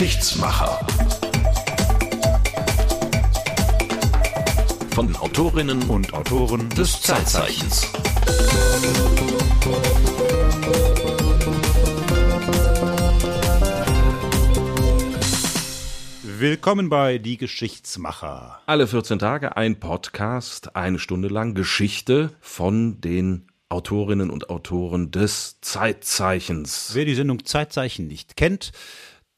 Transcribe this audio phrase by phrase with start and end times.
[0.00, 0.80] Geschichtsmacher.
[4.92, 7.86] Von den Autorinnen und Autoren des Zeitzeichens.
[16.22, 18.58] Willkommen bei Die Geschichtsmacher.
[18.64, 25.60] Alle 14 Tage ein Podcast, eine Stunde lang Geschichte von den Autorinnen und Autoren des
[25.60, 26.92] Zeitzeichens.
[26.94, 28.72] Wer die Sendung Zeitzeichen nicht kennt,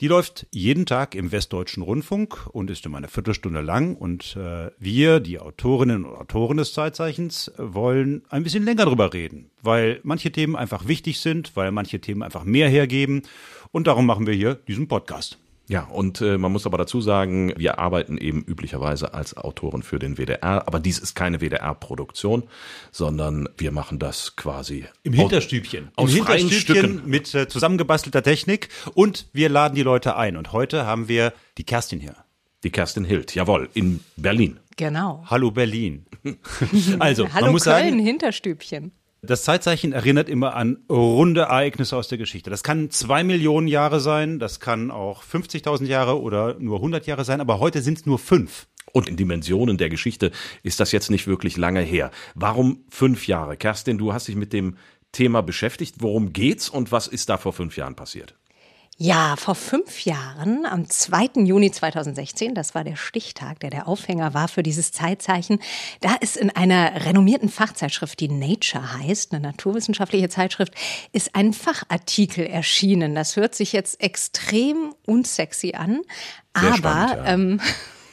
[0.02, 3.94] die läuft jeden Tag im Westdeutschen Rundfunk und ist immer eine Viertelstunde lang.
[3.94, 9.52] Und äh, wir, die Autorinnen und Autoren des Zeitzeichens, wollen ein bisschen länger drüber reden,
[9.62, 13.22] weil manche Themen einfach wichtig sind, weil manche Themen einfach mehr hergeben.
[13.70, 15.38] Und darum machen wir hier diesen Podcast.
[15.72, 19.98] Ja, und äh, man muss aber dazu sagen, wir arbeiten eben üblicherweise als Autoren für
[19.98, 22.42] den WDR, aber dies ist keine WDR-Produktion,
[22.90, 25.88] sondern wir machen das quasi im Hinterstübchen.
[25.96, 27.08] Aus, aus Im freien Hinterstübchen Stücken.
[27.10, 30.36] mit äh, zusammengebastelter Technik und wir laden die Leute ein.
[30.36, 32.16] Und heute haben wir die Kerstin hier.
[32.64, 34.60] Die Kerstin Hild, jawohl, in Berlin.
[34.76, 35.24] Genau.
[35.30, 36.04] Hallo Berlin.
[36.98, 38.92] also, Hallo man muss Köln, sagen, Hinterstübchen.
[39.24, 42.50] Das Zeitzeichen erinnert immer an runde Ereignisse aus der Geschichte.
[42.50, 47.24] Das kann zwei Millionen Jahre sein, das kann auch 50.000 Jahre oder nur 100 Jahre
[47.24, 48.66] sein, aber heute sind es nur fünf.
[48.92, 50.32] Und in Dimensionen der Geschichte
[50.64, 52.10] ist das jetzt nicht wirklich lange her.
[52.34, 53.56] Warum fünf Jahre?
[53.56, 54.76] Kerstin, du hast dich mit dem
[55.12, 55.96] Thema beschäftigt.
[56.00, 58.34] Worum geht's und was ist da vor fünf Jahren passiert?
[59.04, 61.42] Ja, vor fünf Jahren, am 2.
[61.42, 65.58] Juni 2016, das war der Stichtag, der der Aufhänger war für dieses Zeitzeichen,
[66.02, 70.72] da ist in einer renommierten Fachzeitschrift, die Nature heißt, eine naturwissenschaftliche Zeitschrift,
[71.10, 73.16] ist ein Fachartikel erschienen.
[73.16, 76.02] Das hört sich jetzt extrem unsexy an,
[76.56, 77.26] Sehr aber spannend, ja.
[77.26, 77.60] ähm,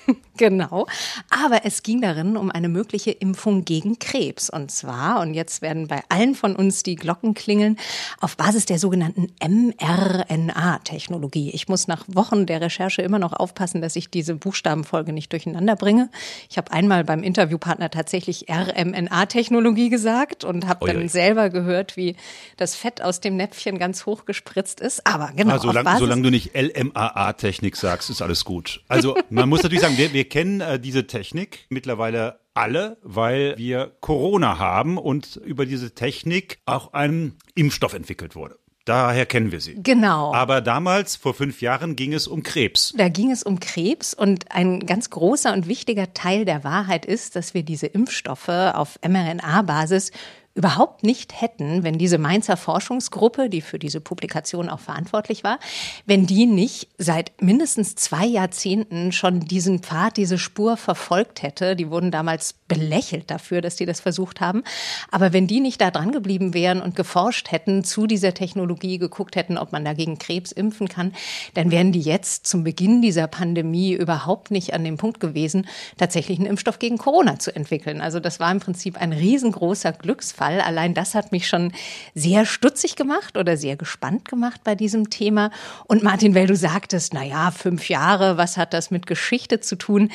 [0.40, 0.88] Genau.
[1.30, 4.50] Aber es ging darin um eine mögliche Impfung gegen Krebs.
[4.50, 7.76] Und zwar, und jetzt werden bei allen von uns die Glocken klingeln,
[8.22, 11.50] auf Basis der sogenannten mRNA-Technologie.
[11.50, 15.76] Ich muss nach Wochen der Recherche immer noch aufpassen, dass ich diese Buchstabenfolge nicht durcheinander
[15.76, 16.10] bringe.
[16.50, 22.16] Ich habe einmal beim Interviewpartner tatsächlich RMNA-Technologie gesagt und habe dann selber gehört, wie
[22.56, 25.06] das Fett aus dem Näpfchen ganz hoch gespritzt ist.
[25.06, 28.80] Aber genau, auf solange, solange du nicht LMAA-Technik sagst, ist alles gut.
[28.88, 33.96] Also man muss natürlich sagen, wir, wir kennen äh, diese Technik mittlerweile alle, weil wir
[34.00, 38.58] Corona haben und über diese Technik auch ein Impfstoff entwickelt wurde.
[38.90, 39.76] Daher kennen wir sie.
[39.76, 40.34] Genau.
[40.34, 42.92] Aber damals, vor fünf Jahren, ging es um Krebs.
[42.98, 47.36] Da ging es um Krebs und ein ganz großer und wichtiger Teil der Wahrheit ist,
[47.36, 50.12] dass wir diese Impfstoffe auf mRNA-Basis
[50.60, 55.58] überhaupt nicht hätten, wenn diese Mainzer Forschungsgruppe, die für diese Publikation auch verantwortlich war,
[56.06, 61.78] wenn die nicht seit mindestens zwei Jahrzehnten schon diesen Pfad, diese Spur verfolgt hätte.
[61.78, 64.66] Die wurden damals belächelt dafür, dass die das versucht haben.
[65.12, 69.38] Aber wenn die nicht da dran geblieben wären und geforscht hätten zu dieser Technologie, geguckt
[69.38, 71.14] hätten, ob man dagegen Krebs impfen kann,
[71.54, 76.38] dann wären die jetzt zum Beginn dieser Pandemie überhaupt nicht an dem Punkt gewesen, tatsächlich
[76.38, 78.02] einen Impfstoff gegen Corona zu entwickeln.
[78.02, 80.49] Also das war im Prinzip ein riesengroßer Glücksfall.
[80.50, 81.72] Allein das hat mich schon
[82.16, 85.52] sehr stutzig gemacht oder sehr gespannt gemacht bei diesem Thema.
[85.86, 89.76] Und Martin, weil du sagtest, na ja, fünf Jahre, was hat das mit Geschichte zu
[89.76, 90.12] tun?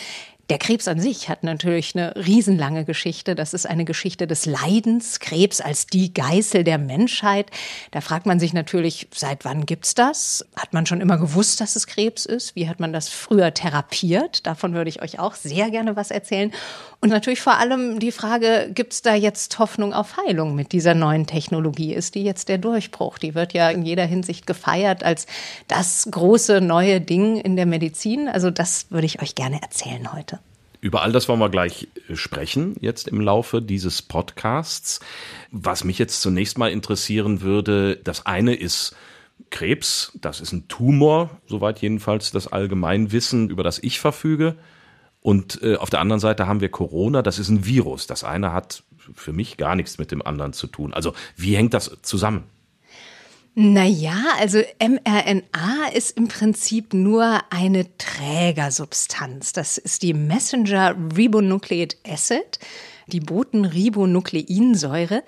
[0.50, 3.34] Der Krebs an sich hat natürlich eine riesenlange Geschichte.
[3.34, 5.18] Das ist eine Geschichte des Leidens.
[5.18, 7.50] Krebs als die Geißel der Menschheit.
[7.92, 10.44] Da fragt man sich natürlich, seit wann gibt's das?
[10.54, 12.54] Hat man schon immer gewusst, dass es Krebs ist?
[12.56, 14.46] Wie hat man das früher therapiert?
[14.46, 16.52] Davon würde ich euch auch sehr gerne was erzählen.
[17.00, 21.26] Und natürlich vor allem die Frage, gibt's da jetzt Hoffnung auf Heilung mit dieser neuen
[21.26, 21.94] Technologie?
[21.94, 23.16] Ist die jetzt der Durchbruch?
[23.16, 25.26] Die wird ja in jeder Hinsicht gefeiert als
[25.68, 28.28] das große neue Ding in der Medizin.
[28.28, 30.33] Also das würde ich euch gerne erzählen heute.
[30.84, 35.00] Über all das wollen wir gleich äh, sprechen, jetzt im Laufe dieses Podcasts.
[35.50, 38.94] Was mich jetzt zunächst mal interessieren würde, das eine ist
[39.48, 44.56] Krebs, das ist ein Tumor, soweit jedenfalls das Allgemeinwissen, über das ich verfüge.
[45.22, 48.06] Und äh, auf der anderen Seite haben wir Corona, das ist ein Virus.
[48.06, 48.82] Das eine hat
[49.14, 50.92] für mich gar nichts mit dem anderen zu tun.
[50.92, 52.44] Also wie hängt das zusammen?
[53.56, 59.52] Naja, also mRNA ist im Prinzip nur eine Trägersubstanz.
[59.52, 62.58] Das ist die Messenger Ribonucleic Acid,
[63.06, 65.22] die Botenribonukleinsäure.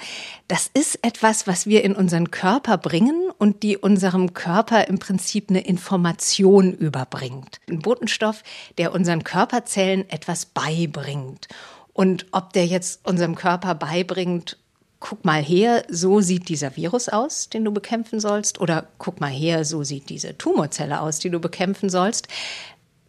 [0.49, 5.49] Das ist etwas, was wir in unseren Körper bringen und die unserem Körper im Prinzip
[5.49, 7.61] eine Information überbringt.
[7.71, 8.43] Ein Botenstoff,
[8.77, 11.47] der unseren Körperzellen etwas beibringt.
[11.93, 14.59] Und ob der jetzt unserem Körper beibringt,
[15.01, 19.31] guck mal her, so sieht dieser Virus aus, den du bekämpfen sollst, oder guck mal
[19.31, 22.29] her, so sieht diese Tumorzelle aus, die du bekämpfen sollst.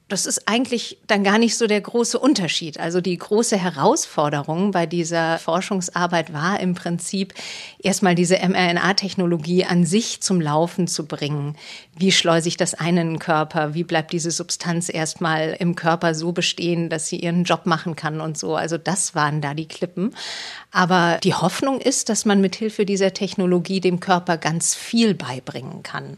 [0.10, 2.80] Das ist eigentlich dann gar nicht so der große Unterschied.
[2.80, 7.34] Also die große Herausforderung bei dieser Forschungsarbeit war im Prinzip
[7.80, 11.58] erstmal diese mRNA-Technologie an sich zum Laufen zu bringen.
[11.98, 13.74] Wie schleuse ich das ein in den Körper?
[13.74, 18.22] Wie bleibt diese Substanz erstmal im Körper so bestehen, dass sie ihren Job machen kann
[18.22, 18.56] und so?
[18.56, 20.16] Also das waren da die Klippen.
[20.72, 25.84] Aber die Hoffnung ist, dass man mit Hilfe dieser Technologie dem Körper ganz viel beibringen
[25.84, 26.18] kann.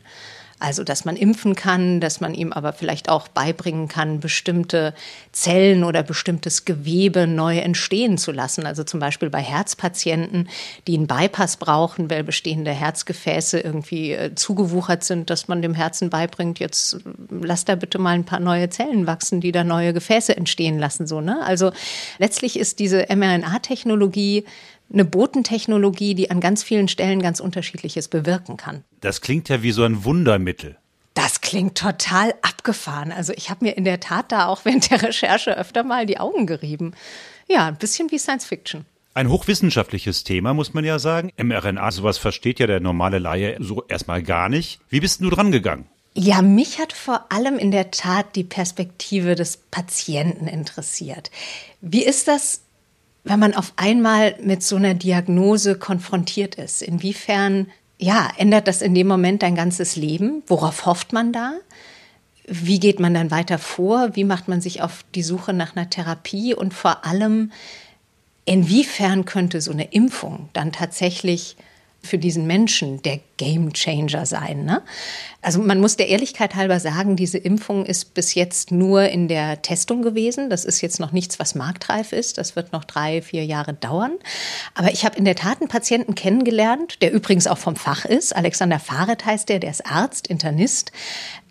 [0.59, 4.93] Also, dass man impfen kann, dass man ihm aber vielleicht auch beibringen kann, bestimmte
[5.31, 8.65] Zellen oder bestimmtes Gewebe neu entstehen zu lassen.
[8.65, 10.49] Also zum Beispiel bei Herzpatienten,
[10.85, 16.09] die einen Bypass brauchen, weil bestehende Herzgefäße irgendwie äh, zugewuchert sind, dass man dem Herzen
[16.09, 19.93] beibringt, jetzt äh, lass da bitte mal ein paar neue Zellen wachsen, die da neue
[19.93, 21.41] Gefäße entstehen lassen, so, ne?
[21.41, 21.71] Also
[22.17, 24.43] letztlich ist diese mRNA-Technologie
[24.91, 28.83] eine Botentechnologie, die an ganz vielen Stellen ganz unterschiedliches bewirken kann.
[29.01, 30.77] Das klingt ja wie so ein Wundermittel.
[31.13, 33.11] Das klingt total abgefahren.
[33.11, 36.19] Also ich habe mir in der Tat da auch während der Recherche öfter mal die
[36.19, 36.93] Augen gerieben.
[37.47, 38.85] Ja, ein bisschen wie Science Fiction.
[39.13, 41.31] Ein hochwissenschaftliches Thema, muss man ja sagen.
[41.35, 44.79] mRNA, sowas versteht ja der normale Laie so erstmal gar nicht.
[44.87, 45.87] Wie bist du dran gegangen?
[46.13, 51.31] Ja, mich hat vor allem in der Tat die Perspektive des Patienten interessiert.
[51.81, 52.61] Wie ist das
[53.29, 56.81] wenn man auf einmal mit so einer Diagnose konfrontiert ist?
[56.81, 57.67] Inwiefern,
[57.99, 60.41] ja, ändert das in dem Moment dein ganzes Leben?
[60.47, 61.53] Worauf hofft man da?
[62.47, 64.15] Wie geht man dann weiter vor?
[64.15, 66.55] Wie macht man sich auf die Suche nach einer Therapie?
[66.55, 67.51] Und vor allem,
[68.45, 71.55] inwiefern könnte so eine Impfung dann tatsächlich
[72.01, 74.63] für diesen Menschen der Game Changer sein.
[74.65, 74.81] Ne?
[75.41, 79.61] Also man muss der Ehrlichkeit halber sagen, diese Impfung ist bis jetzt nur in der
[79.61, 80.49] Testung gewesen.
[80.49, 82.37] Das ist jetzt noch nichts, was marktreif ist.
[82.37, 84.11] Das wird noch drei, vier Jahre dauern.
[84.75, 88.35] Aber ich habe in der Tat einen Patienten kennengelernt, der übrigens auch vom Fach ist.
[88.35, 90.91] Alexander Fahreth heißt der, der ist Arzt, Internist.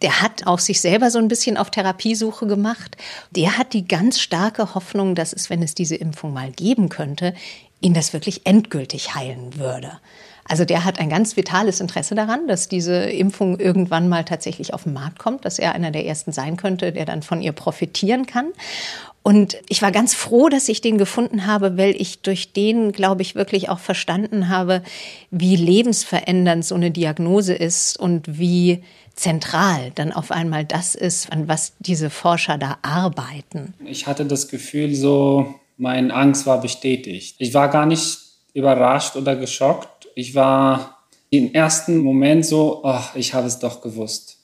[0.03, 2.97] Der hat auch sich selber so ein bisschen auf Therapiesuche gemacht.
[3.31, 7.35] Der hat die ganz starke Hoffnung, dass es, wenn es diese Impfung mal geben könnte,
[7.81, 10.01] ihn das wirklich endgültig heilen würde.
[10.49, 14.85] Also der hat ein ganz vitales Interesse daran, dass diese Impfung irgendwann mal tatsächlich auf
[14.85, 18.27] den Markt kommt, dass er einer der ersten sein könnte, der dann von ihr profitieren
[18.27, 18.47] kann.
[19.23, 23.21] Und ich war ganz froh, dass ich den gefunden habe, weil ich durch den, glaube
[23.21, 24.83] ich, wirklich auch verstanden habe,
[25.31, 28.83] wie lebensverändernd so eine Diagnose ist und wie
[29.15, 33.75] zentral dann auf einmal das ist, an was diese Forscher da arbeiten.
[33.85, 37.37] Ich hatte das Gefühl, so meine Angst war bestätigt.
[37.39, 40.99] Ich war gar nicht überrascht oder geschockt, ich war
[41.31, 44.39] im ersten Moment so, oh, ich habe es doch gewusst.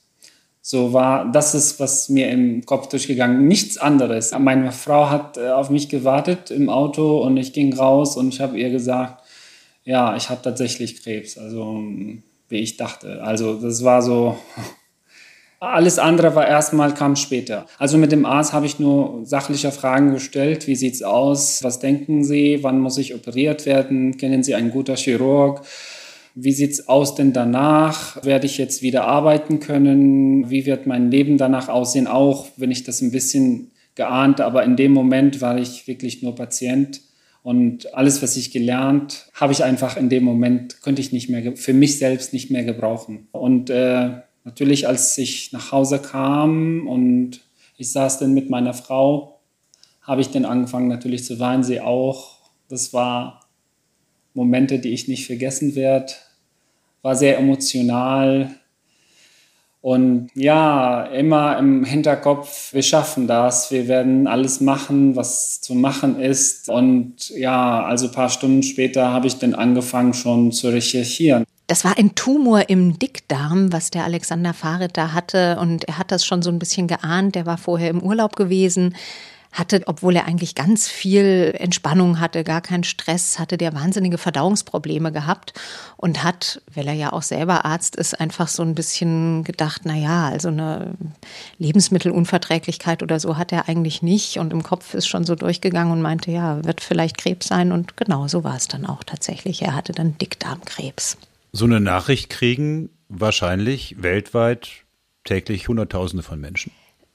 [0.61, 3.47] So war, das ist, was mir im Kopf durchgegangen.
[3.47, 4.31] Nichts anderes.
[4.37, 8.41] Meine Frau hat äh, auf mich gewartet im Auto und ich ging raus und ich
[8.41, 9.23] habe ihr gesagt,
[9.83, 11.37] ja, ich habe tatsächlich Krebs.
[11.37, 11.83] Also,
[12.49, 13.21] wie ich dachte.
[13.23, 14.37] Also, das war so,
[15.73, 17.65] alles andere war erstmal, kam später.
[17.77, 20.67] Also mit dem Arzt habe ich nur sachliche Fragen gestellt.
[20.67, 21.63] Wie sieht's aus?
[21.63, 22.59] Was denken Sie?
[22.61, 24.17] Wann muss ich operiert werden?
[24.17, 25.61] Kennen Sie einen guten Chirurg?
[26.33, 28.23] Wie sieht's aus denn danach?
[28.25, 30.49] Werde ich jetzt wieder arbeiten können?
[30.49, 32.07] Wie wird mein Leben danach aussehen?
[32.07, 36.35] Auch wenn ich das ein bisschen geahnt, aber in dem Moment war ich wirklich nur
[36.35, 37.01] Patient.
[37.41, 41.55] Und alles, was ich gelernt, habe ich einfach in dem Moment, könnte ich nicht mehr,
[41.55, 43.27] für mich selbst nicht mehr gebrauchen.
[43.31, 44.09] Und äh,
[44.45, 47.41] Natürlich, als ich nach Hause kam und
[47.77, 49.39] ich saß dann mit meiner Frau,
[50.01, 52.37] habe ich dann angefangen natürlich zu weinen, sie auch.
[52.69, 53.41] Das war
[54.35, 56.13] Momente, die ich nicht vergessen werde.
[57.01, 58.51] War sehr emotional.
[59.81, 66.19] Und ja, immer im Hinterkopf, wir schaffen das, wir werden alles machen, was zu machen
[66.19, 66.69] ist.
[66.69, 71.45] Und ja, also ein paar Stunden später habe ich dann angefangen schon zu recherchieren.
[71.67, 75.57] Das war ein Tumor im Dickdarm, was der Alexander Farid da hatte.
[75.59, 77.35] Und er hat das schon so ein bisschen geahnt.
[77.35, 78.95] Der war vorher im Urlaub gewesen,
[79.55, 85.11] hatte, obwohl er eigentlich ganz viel Entspannung hatte, gar keinen Stress, hatte der wahnsinnige Verdauungsprobleme
[85.11, 85.53] gehabt
[85.97, 89.95] und hat, weil er ja auch selber Arzt ist, einfach so ein bisschen gedacht, na
[89.95, 90.95] ja, also eine
[91.57, 96.01] Lebensmittelunverträglichkeit oder so hat er eigentlich nicht und im Kopf ist schon so durchgegangen und
[96.01, 99.61] meinte, ja, wird vielleicht Krebs sein und genau so war es dann auch tatsächlich.
[99.61, 101.17] Er hatte dann Dickdarmkrebs.
[101.55, 104.83] So eine Nachricht kriegen wahrscheinlich weltweit
[105.23, 106.73] täglich Hunderttausende von Menschen.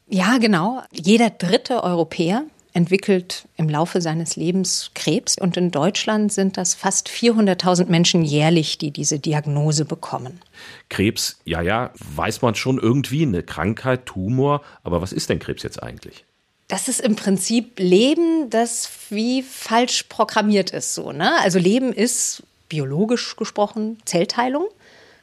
[0.09, 0.83] Ja, genau.
[0.93, 5.37] Jeder dritte Europäer entwickelt im Laufe seines Lebens Krebs.
[5.37, 10.41] Und in Deutschland sind das fast 400.000 Menschen jährlich, die diese Diagnose bekommen.
[10.89, 14.63] Krebs, ja, ja, weiß man schon irgendwie, eine Krankheit, Tumor.
[14.83, 16.25] Aber was ist denn Krebs jetzt eigentlich?
[16.67, 21.39] Das ist im Prinzip Leben, das wie falsch programmiert ist, so, ne?
[21.43, 24.65] Also Leben ist biologisch gesprochen Zellteilung.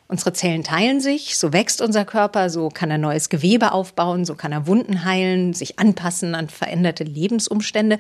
[0.08, 4.36] Unsere Zellen teilen sich, so wächst unser Körper, so kann er neues Gewebe aufbauen, so
[4.36, 7.98] kann er Wunden heilen, sich anpassen an veränderte Lebensumstände.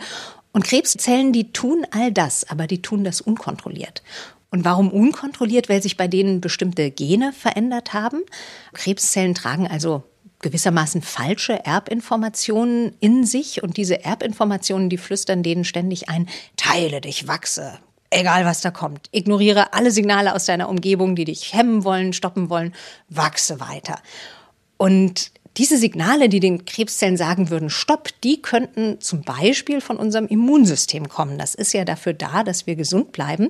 [0.53, 4.03] Und Krebszellen, die tun all das, aber die tun das unkontrolliert.
[4.51, 5.67] Und warum unkontrolliert?
[5.67, 8.21] Weil sich bei denen bestimmte Gene verändert haben.
[8.73, 10.03] Krebszellen tragen also
[10.39, 17.27] gewissermaßen falsche Erbinformationen in sich und diese Erbinformationen, die flüstern denen ständig ein, teile dich,
[17.27, 19.09] wachse, egal was da kommt.
[19.11, 22.73] Ignoriere alle Signale aus deiner Umgebung, die dich hemmen wollen, stoppen wollen,
[23.09, 23.99] wachse weiter.
[24.77, 30.27] Und diese Signale, die den Krebszellen sagen würden, stopp, die könnten zum Beispiel von unserem
[30.27, 31.37] Immunsystem kommen.
[31.37, 33.47] Das ist ja dafür da, dass wir gesund bleiben.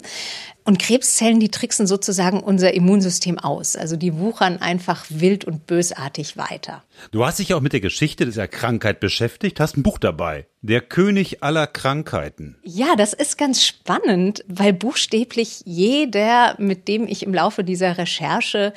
[0.63, 3.75] Und Krebszellen, die tricksen sozusagen unser Immunsystem aus.
[3.75, 6.83] Also die wuchern einfach wild und bösartig weiter.
[7.11, 10.45] Du hast dich auch mit der Geschichte dieser Krankheit beschäftigt, hast ein Buch dabei.
[10.61, 12.57] Der König aller Krankheiten.
[12.63, 18.73] Ja, das ist ganz spannend, weil buchstäblich jeder, mit dem ich im Laufe dieser Recherche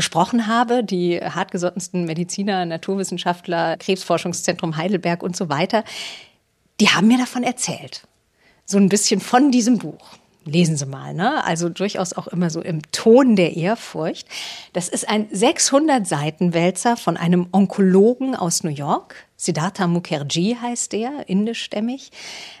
[0.00, 5.84] gesprochen habe, die hartgesottensten Mediziner, Naturwissenschaftler, Krebsforschungszentrum Heidelberg und so weiter,
[6.80, 8.08] die haben mir davon erzählt.
[8.64, 10.16] So ein bisschen von diesem Buch.
[10.46, 11.44] Lesen Sie mal, ne?
[11.44, 14.26] Also durchaus auch immer so im Ton der Ehrfurcht.
[14.72, 19.16] Das ist ein 600 Seiten Wälzer von einem Onkologen aus New York.
[19.36, 22.10] Siddhartha Mukherjee heißt der, indischstämmig.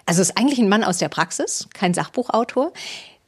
[0.04, 2.74] Also ist eigentlich ein Mann aus der Praxis, kein Sachbuchautor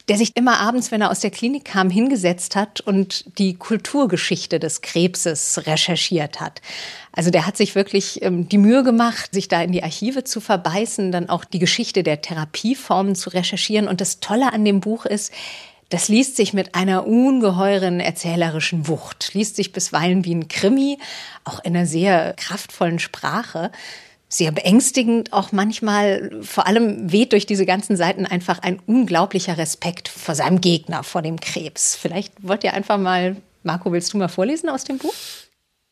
[0.09, 4.59] der sich immer abends, wenn er aus der Klinik kam, hingesetzt hat und die Kulturgeschichte
[4.59, 6.61] des Krebses recherchiert hat.
[7.13, 10.41] Also der hat sich wirklich ähm, die Mühe gemacht, sich da in die Archive zu
[10.41, 13.87] verbeißen, dann auch die Geschichte der Therapieformen zu recherchieren.
[13.87, 15.33] Und das Tolle an dem Buch ist,
[15.91, 20.99] das liest sich mit einer ungeheuren erzählerischen Wucht, liest sich bisweilen wie ein Krimi,
[21.45, 23.71] auch in einer sehr kraftvollen Sprache
[24.33, 26.31] sehr beängstigend auch manchmal.
[26.43, 31.21] Vor allem weht durch diese ganzen Seiten einfach ein unglaublicher Respekt vor seinem Gegner, vor
[31.21, 31.97] dem Krebs.
[31.97, 35.15] Vielleicht wollt ihr einfach mal, Marco, willst du mal vorlesen aus dem Buch?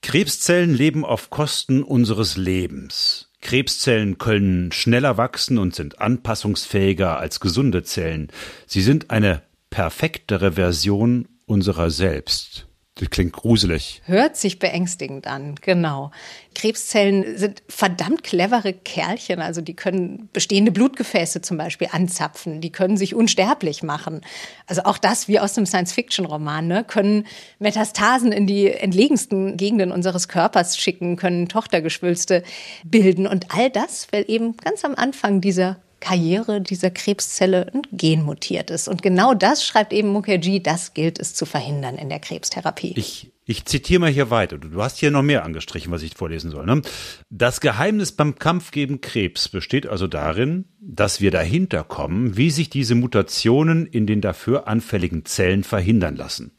[0.03, 3.29] Krebszellen leben auf Kosten unseres Lebens.
[3.43, 8.29] Krebszellen können schneller wachsen und sind anpassungsfähiger als gesunde Zellen.
[8.67, 12.67] Sie sind eine perfektere Version unserer selbst.
[13.01, 14.03] Das klingt gruselig.
[14.05, 16.11] Hört sich beängstigend an, genau.
[16.55, 19.41] Krebszellen sind verdammt clevere Kerlchen.
[19.41, 22.61] Also die können bestehende Blutgefäße zum Beispiel anzapfen.
[22.61, 24.21] Die können sich unsterblich machen.
[24.67, 26.85] Also auch das wie aus einem Science-Fiction-Roman, ne?
[26.85, 27.27] können
[27.59, 32.43] Metastasen in die entlegensten Gegenden unseres Körpers schicken, können Tochtergeschwülste
[32.85, 33.27] bilden.
[33.27, 38.71] Und all das, weil eben ganz am Anfang dieser Karriere dieser Krebszelle ein Gen mutiert
[38.71, 38.89] ist.
[38.89, 42.95] Und genau das schreibt eben Mukherjee, das gilt es zu verhindern in der Krebstherapie.
[42.97, 44.59] Ich, ich zitiere mal hier weiter.
[44.59, 46.67] Du hast hier noch mehr angestrichen, was ich vorlesen soll.
[46.67, 46.83] Ne?
[47.29, 52.71] Das Geheimnis beim Kampf gegen Krebs besteht also darin, dass wir dahinter kommen, wie sich
[52.71, 56.53] diese Mutationen in den dafür anfälligen Zellen verhindern lassen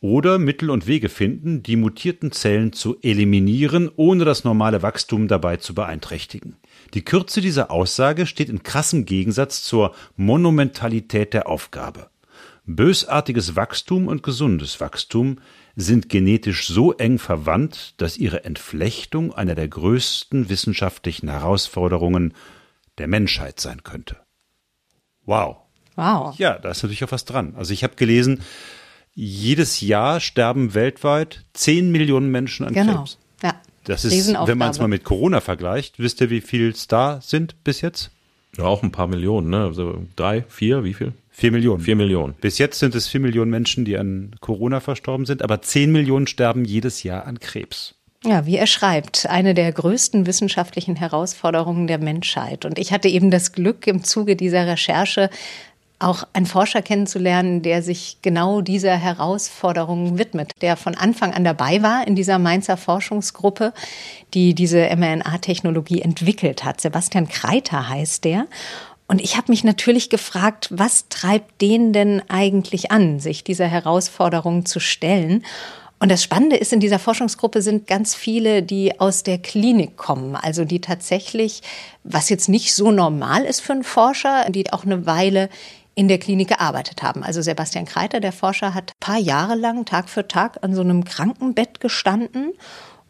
[0.00, 5.58] oder Mittel und Wege finden, die mutierten Zellen zu eliminieren, ohne das normale Wachstum dabei
[5.58, 6.56] zu beeinträchtigen.
[6.94, 12.10] Die Kürze dieser Aussage steht in krassem Gegensatz zur Monumentalität der Aufgabe.
[12.66, 15.38] Bösartiges Wachstum und gesundes Wachstum
[15.76, 22.34] sind genetisch so eng verwandt, dass ihre Entflechtung einer der größten wissenschaftlichen Herausforderungen
[22.98, 24.16] der Menschheit sein könnte.
[25.24, 25.58] Wow.
[25.96, 26.38] Wow.
[26.38, 27.54] Ja, da ist natürlich auch was dran.
[27.56, 28.40] Also ich habe gelesen,
[29.14, 32.98] jedes Jahr sterben weltweit 10 Millionen Menschen an genau.
[32.98, 33.18] Krebs.
[33.90, 37.20] Das ist, wenn man es mal mit Corona vergleicht, wisst ihr, wie viel es da
[37.20, 38.10] sind bis jetzt?
[38.56, 39.64] Ja, auch ein paar Millionen, ne?
[39.64, 41.12] Also drei, vier, wie viel?
[41.30, 41.82] Vier Millionen.
[41.82, 42.34] Vier Millionen.
[42.34, 46.28] Bis jetzt sind es vier Millionen Menschen, die an Corona verstorben sind, aber zehn Millionen
[46.28, 47.96] sterben jedes Jahr an Krebs.
[48.24, 52.64] Ja, wie er schreibt, eine der größten wissenschaftlichen Herausforderungen der Menschheit.
[52.64, 55.30] Und ich hatte eben das Glück, im Zuge dieser Recherche
[56.00, 61.82] auch einen Forscher kennenzulernen, der sich genau dieser Herausforderung widmet, der von Anfang an dabei
[61.82, 63.72] war in dieser Mainzer Forschungsgruppe,
[64.34, 66.80] die diese mRNA-Technologie entwickelt hat.
[66.80, 68.46] Sebastian Kreiter heißt der.
[69.06, 74.64] Und ich habe mich natürlich gefragt, was treibt den denn eigentlich an, sich dieser Herausforderung
[74.66, 75.44] zu stellen?
[76.02, 80.34] Und das Spannende ist, in dieser Forschungsgruppe sind ganz viele, die aus der Klinik kommen,
[80.34, 81.60] also die tatsächlich,
[82.04, 85.50] was jetzt nicht so normal ist für einen Forscher, die auch eine Weile
[85.94, 87.22] in der Klinik gearbeitet haben.
[87.22, 90.80] Also Sebastian Kreiter, der Forscher, hat ein paar Jahre lang Tag für Tag an so
[90.80, 92.52] einem Krankenbett gestanden.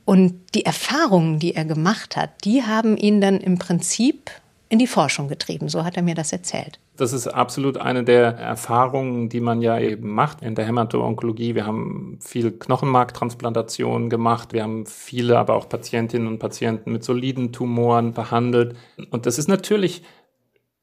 [0.04, 4.30] Und die Erfahrungen, die er gemacht hat, die haben ihn dann im Prinzip
[4.70, 5.68] in die Forschung getrieben.
[5.68, 6.78] So hat er mir das erzählt.
[6.96, 11.54] Das ist absolut eine der Erfahrungen, die man ja eben macht in der Hämato-Onkologie.
[11.54, 14.52] Wir haben viel Knochenmarktransplantationen gemacht.
[14.52, 18.76] Wir haben viele, aber auch Patientinnen und Patienten mit soliden Tumoren behandelt.
[19.10, 20.02] Und das ist natürlich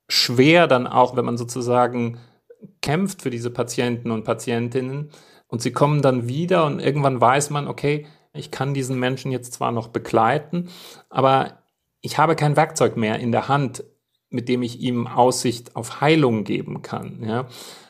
[0.08, 2.18] schwer dann auch, wenn man sozusagen
[2.82, 5.12] kämpft für diese Patienten und Patientinnen,
[5.48, 9.54] Und sie kommen dann wieder und irgendwann weiß man, okay, ich kann diesen Menschen jetzt
[9.54, 10.70] zwar noch begleiten,
[11.10, 11.60] aber
[12.02, 13.84] ich habe kein Werkzeug mehr in der Hand,
[14.30, 17.24] mit dem ich ihm Aussicht auf Heilung geben kann.
[17.26, 17.48] Ja.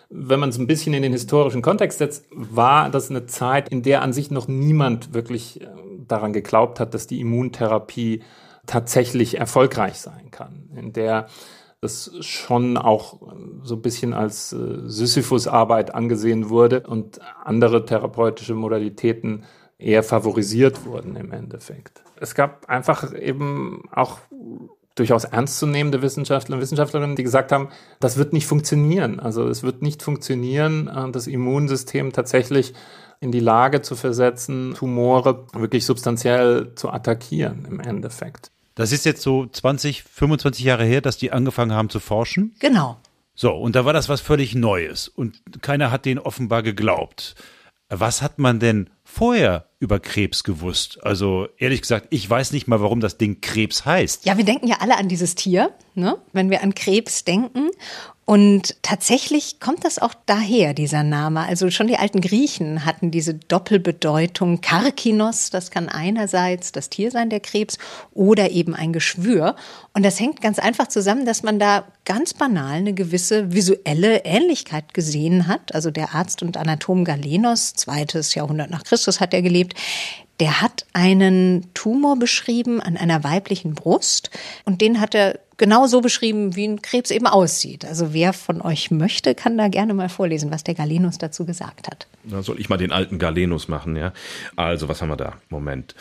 [0.09, 3.81] Wenn man es ein bisschen in den historischen Kontext setzt, war das eine Zeit, in
[3.81, 5.67] der an sich noch niemand wirklich äh,
[6.07, 8.23] daran geglaubt hat, dass die Immuntherapie
[8.67, 11.27] tatsächlich erfolgreich sein kann, in der
[11.81, 13.21] das schon auch
[13.63, 19.43] so ein bisschen als äh, Sisyphus-Arbeit angesehen wurde und andere therapeutische Modalitäten
[19.77, 22.03] eher favorisiert wurden im Endeffekt.
[22.19, 24.19] Es gab einfach eben auch
[24.95, 27.69] durchaus ernstzunehmende Wissenschaftler und Wissenschaftlerinnen, die gesagt haben,
[27.99, 29.19] das wird nicht funktionieren.
[29.19, 32.73] Also es wird nicht funktionieren, äh, das Immunsystem tatsächlich
[33.19, 38.51] in die Lage zu versetzen, Tumore wirklich substanziell zu attackieren im Endeffekt.
[38.77, 42.55] Das ist jetzt so 20, 25 Jahre her, dass die angefangen haben zu forschen.
[42.59, 42.99] Genau.
[43.33, 47.33] So, und da war das was völlig Neues und keiner hat denen offenbar geglaubt.
[47.89, 50.99] Was hat man denn vorher über Krebs gewusst?
[51.03, 54.25] Also ehrlich gesagt, ich weiß nicht mal, warum das Ding Krebs heißt.
[54.25, 56.17] Ja, wir denken ja alle an dieses Tier, ne?
[56.33, 57.69] wenn wir an Krebs denken.
[58.29, 61.47] Und tatsächlich kommt das auch daher, dieser Name.
[61.47, 64.59] Also schon die alten Griechen hatten diese Doppelbedeutung.
[64.59, 67.77] Karkinos, das kann einerseits das Tier sein, der Krebs,
[68.13, 69.55] oder eben ein Geschwür.
[69.93, 74.93] Und das hängt ganz einfach zusammen, dass man da ganz banal eine gewisse visuelle Ähnlichkeit
[74.93, 75.73] gesehen hat.
[75.73, 79.66] Also der Arzt und Anatom Galenos, zweites Jahrhundert nach Christus hat er gelebt,
[80.39, 84.29] der hat einen Tumor beschrieben an einer weiblichen Brust
[84.65, 87.85] und den hat er genau so beschrieben, wie ein Krebs eben aussieht.
[87.85, 91.87] Also wer von euch möchte, kann da gerne mal vorlesen, was der Galenus dazu gesagt
[91.87, 92.07] hat.
[92.23, 94.13] Da soll ich mal den alten Galenus machen, ja.
[94.55, 95.33] Also, was haben wir da?
[95.49, 95.95] Moment.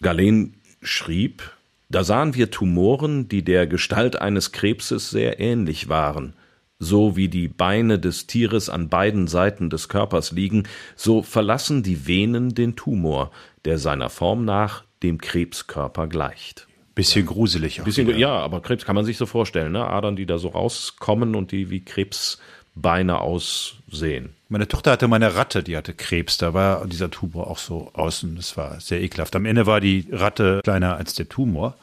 [0.00, 1.52] Galen schrieb,
[1.90, 6.34] da sahen wir Tumoren, die der Gestalt eines Krebses sehr ähnlich waren.
[6.82, 10.64] So wie die Beine des Tieres an beiden Seiten des Körpers liegen,
[10.96, 13.30] so verlassen die Venen den Tumor,
[13.66, 16.66] der seiner Form nach dem Krebskörper gleicht.
[16.94, 17.80] Bisschen gruselig.
[17.80, 18.18] Auch Bisschen, wieder.
[18.18, 19.86] ja, aber Krebs kann man sich so vorstellen, ne?
[19.86, 24.30] Adern, die da so rauskommen und die wie Krebsbeine aussehen.
[24.48, 26.38] Meine Tochter hatte meine Ratte, die hatte Krebs.
[26.38, 28.36] Da war dieser Tumor auch so außen.
[28.36, 29.36] Das war sehr ekelhaft.
[29.36, 31.76] Am Ende war die Ratte kleiner als der Tumor.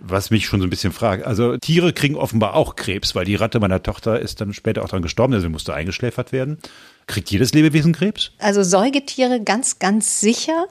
[0.00, 1.24] Was mich schon so ein bisschen fragt.
[1.24, 4.88] Also Tiere kriegen offenbar auch Krebs, weil die Ratte meiner Tochter ist dann später auch
[4.88, 6.58] dran gestorben, also musste eingeschläfert werden.
[7.06, 8.32] Kriegt jedes Lebewesen Krebs?
[8.38, 10.66] Also Säugetiere ganz, ganz sicher.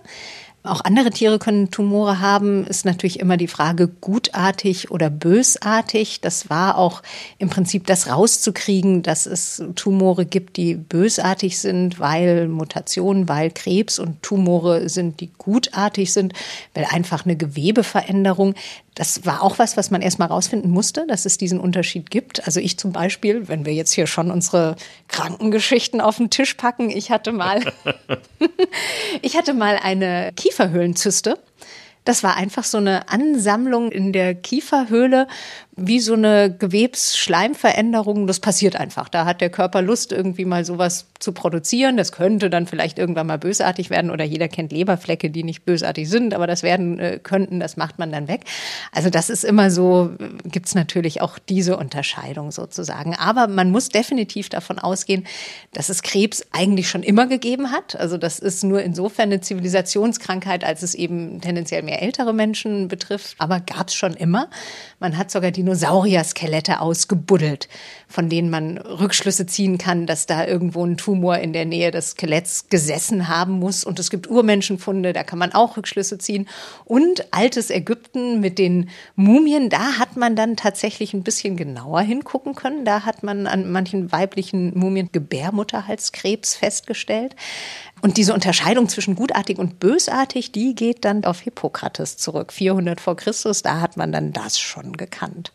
[0.66, 6.22] Auch andere Tiere können Tumore haben, ist natürlich immer die Frage gutartig oder bösartig.
[6.22, 7.04] Das war auch
[7.38, 14.00] im Prinzip das rauszukriegen, dass es Tumore gibt, die bösartig sind, weil Mutationen, weil Krebs
[14.00, 16.34] und Tumore sind, die gutartig sind,
[16.74, 18.56] weil einfach eine Gewebeveränderung
[18.96, 22.46] das war auch was, was man erstmal rausfinden musste, dass es diesen Unterschied gibt.
[22.46, 24.78] Also ich zum Beispiel, wenn wir jetzt hier schon unsere
[25.10, 27.60] Krankengeschichten auf den Tisch packen, ich hatte mal,
[29.22, 31.38] ich hatte mal eine Kieferhöhlenzyste.
[32.06, 35.28] Das war einfach so eine Ansammlung in der Kieferhöhle,
[35.78, 38.28] wie so eine Gewebsschleimveränderung.
[38.28, 39.10] Das passiert einfach.
[39.10, 41.98] Da hat der Körper Lust, irgendwie mal sowas zu produzieren.
[41.98, 46.10] Das könnte dann vielleicht irgendwann mal bösartig werden oder jeder kennt Leberflecke, die nicht bösartig
[46.10, 48.42] sind, aber das werden äh, könnten, das macht man dann weg.
[48.94, 53.16] Also das ist immer so, äh, gibt's natürlich auch diese Unterscheidung sozusagen.
[53.16, 55.26] Aber man muss definitiv davon ausgehen,
[55.74, 58.00] dass es Krebs eigentlich schon immer gegeben hat.
[58.00, 63.36] Also das ist nur insofern eine Zivilisationskrankheit, als es eben tendenziell mehr ältere Menschen betrifft.
[63.40, 64.50] Aber gab's schon immer.
[65.00, 67.68] Man hat sogar die Dinosaurier-Skelette ausgebuddelt,
[68.08, 72.12] von denen man Rückschlüsse ziehen kann, dass da irgendwo ein Tumor in der Nähe des
[72.12, 73.84] Skeletts gesessen haben muss.
[73.84, 76.48] Und es gibt Urmenschenfunde, da kann man auch Rückschlüsse ziehen.
[76.86, 82.56] Und altes Ägypten mit den Mumien, da hat man dann tatsächlich ein bisschen genauer hingucken
[82.56, 82.86] können.
[82.86, 87.36] Da hat man an manchen weiblichen Mumien Gebärmutterhalskrebs festgestellt.
[88.02, 92.54] Und diese Unterscheidung zwischen gutartig und bösartig, die geht dann auf Hippokrates zurück.
[92.54, 95.52] 400 vor Christus, da hat man dann das schon gekannt.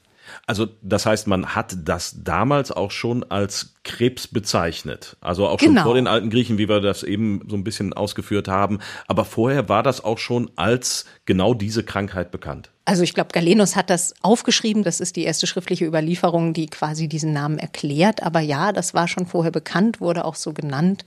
[0.46, 5.16] Also das heißt, man hat das damals auch schon als Krebs bezeichnet.
[5.20, 5.84] Also auch schon genau.
[5.84, 8.80] vor den alten Griechen, wie wir das eben so ein bisschen ausgeführt haben.
[9.06, 12.70] Aber vorher war das auch schon als genau diese Krankheit bekannt.
[12.84, 14.82] Also ich glaube, Galenus hat das aufgeschrieben.
[14.82, 18.22] Das ist die erste schriftliche Überlieferung, die quasi diesen Namen erklärt.
[18.22, 21.04] Aber ja, das war schon vorher bekannt, wurde auch so genannt.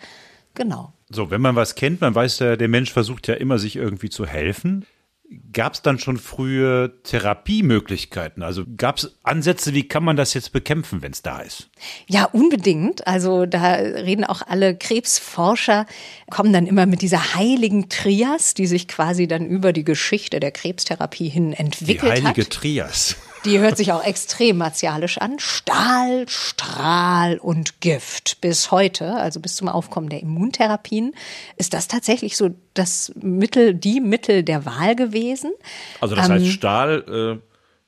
[0.55, 0.93] Genau.
[1.09, 4.09] So, wenn man was kennt, man weiß ja, der Mensch versucht ja immer, sich irgendwie
[4.09, 4.85] zu helfen.
[5.51, 8.43] Gab es dann schon frühe Therapiemöglichkeiten?
[8.43, 11.69] Also gab es Ansätze, wie kann man das jetzt bekämpfen, wenn es da ist?
[12.07, 13.07] Ja, unbedingt.
[13.07, 15.85] Also da reden auch alle Krebsforscher,
[16.29, 20.51] kommen dann immer mit dieser heiligen Trias, die sich quasi dann über die Geschichte der
[20.51, 22.17] Krebstherapie hin entwickelt hat.
[22.17, 22.49] Die heilige hat.
[22.49, 23.15] Trias.
[23.45, 25.37] Die hört sich auch extrem martialisch an.
[25.37, 28.39] Stahl, Strahl und Gift.
[28.39, 31.13] Bis heute, also bis zum Aufkommen der Immuntherapien,
[31.57, 35.51] ist das tatsächlich so das Mittel, die Mittel der Wahl gewesen.
[35.99, 37.41] Also das ähm, heißt Stahl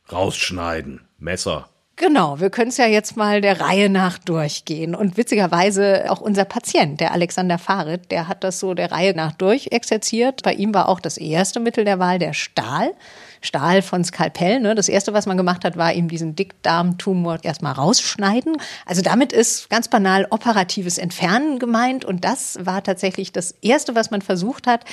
[0.09, 1.69] äh, rausschneiden, Messer.
[1.97, 4.95] Genau, wir können es ja jetzt mal der Reihe nach durchgehen.
[4.95, 9.31] Und witzigerweise auch unser Patient, der Alexander Farid, der hat das so der Reihe nach
[9.31, 10.43] durchexerziert.
[10.43, 12.91] Bei ihm war auch das erste Mittel der Wahl der Stahl.
[13.39, 14.59] Stahl von Skalpell.
[14.59, 14.75] Ne?
[14.75, 18.57] Das erste, was man gemacht hat, war ihm diesen Dickdarmtumor erstmal rausschneiden.
[18.85, 22.03] Also damit ist ganz banal operatives Entfernen gemeint.
[22.03, 24.83] Und das war tatsächlich das erste, was man versucht hat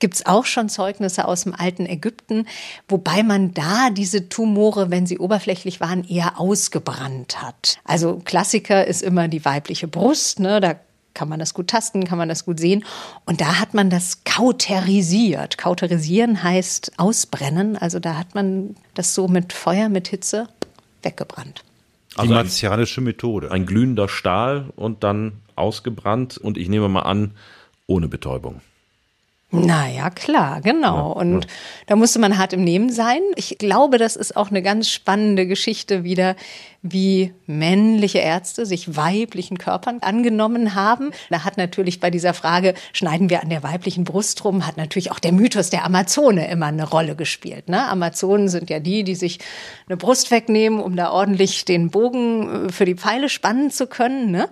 [0.00, 2.46] gibt es auch schon Zeugnisse aus dem alten Ägypten,
[2.88, 7.78] wobei man da diese Tumore, wenn sie oberflächlich waren, eher ausgebrannt hat.
[7.84, 10.60] Also Klassiker ist immer die weibliche Brust, ne?
[10.60, 10.74] da
[11.14, 12.84] kann man das gut tasten, kann man das gut sehen.
[13.26, 15.58] Und da hat man das kauterisiert.
[15.58, 17.76] Kauterisieren heißt ausbrennen.
[17.76, 20.48] Also da hat man das so mit Feuer, mit Hitze
[21.02, 21.64] weggebrannt.
[22.14, 23.50] Die also martianische Methode.
[23.50, 27.32] Ein glühender Stahl und dann ausgebrannt und ich nehme mal an,
[27.86, 28.60] ohne Betäubung.
[29.52, 31.08] Naja, klar, genau.
[31.08, 31.50] Ja, und ja.
[31.86, 33.20] da musste man hart im Nehmen sein.
[33.34, 36.36] Ich glaube, das ist auch eine ganz spannende Geschichte wieder,
[36.82, 41.10] wie männliche Ärzte sich weiblichen Körpern angenommen haben.
[41.30, 45.10] Da hat natürlich bei dieser Frage, schneiden wir an der weiblichen Brust rum, hat natürlich
[45.10, 47.68] auch der Mythos der Amazone immer eine Rolle gespielt.
[47.68, 47.86] Ne?
[47.88, 49.40] Amazonen sind ja die, die sich
[49.88, 54.30] eine Brust wegnehmen, um da ordentlich den Bogen äh, für die Pfeile spannen zu können.
[54.30, 54.48] Ne?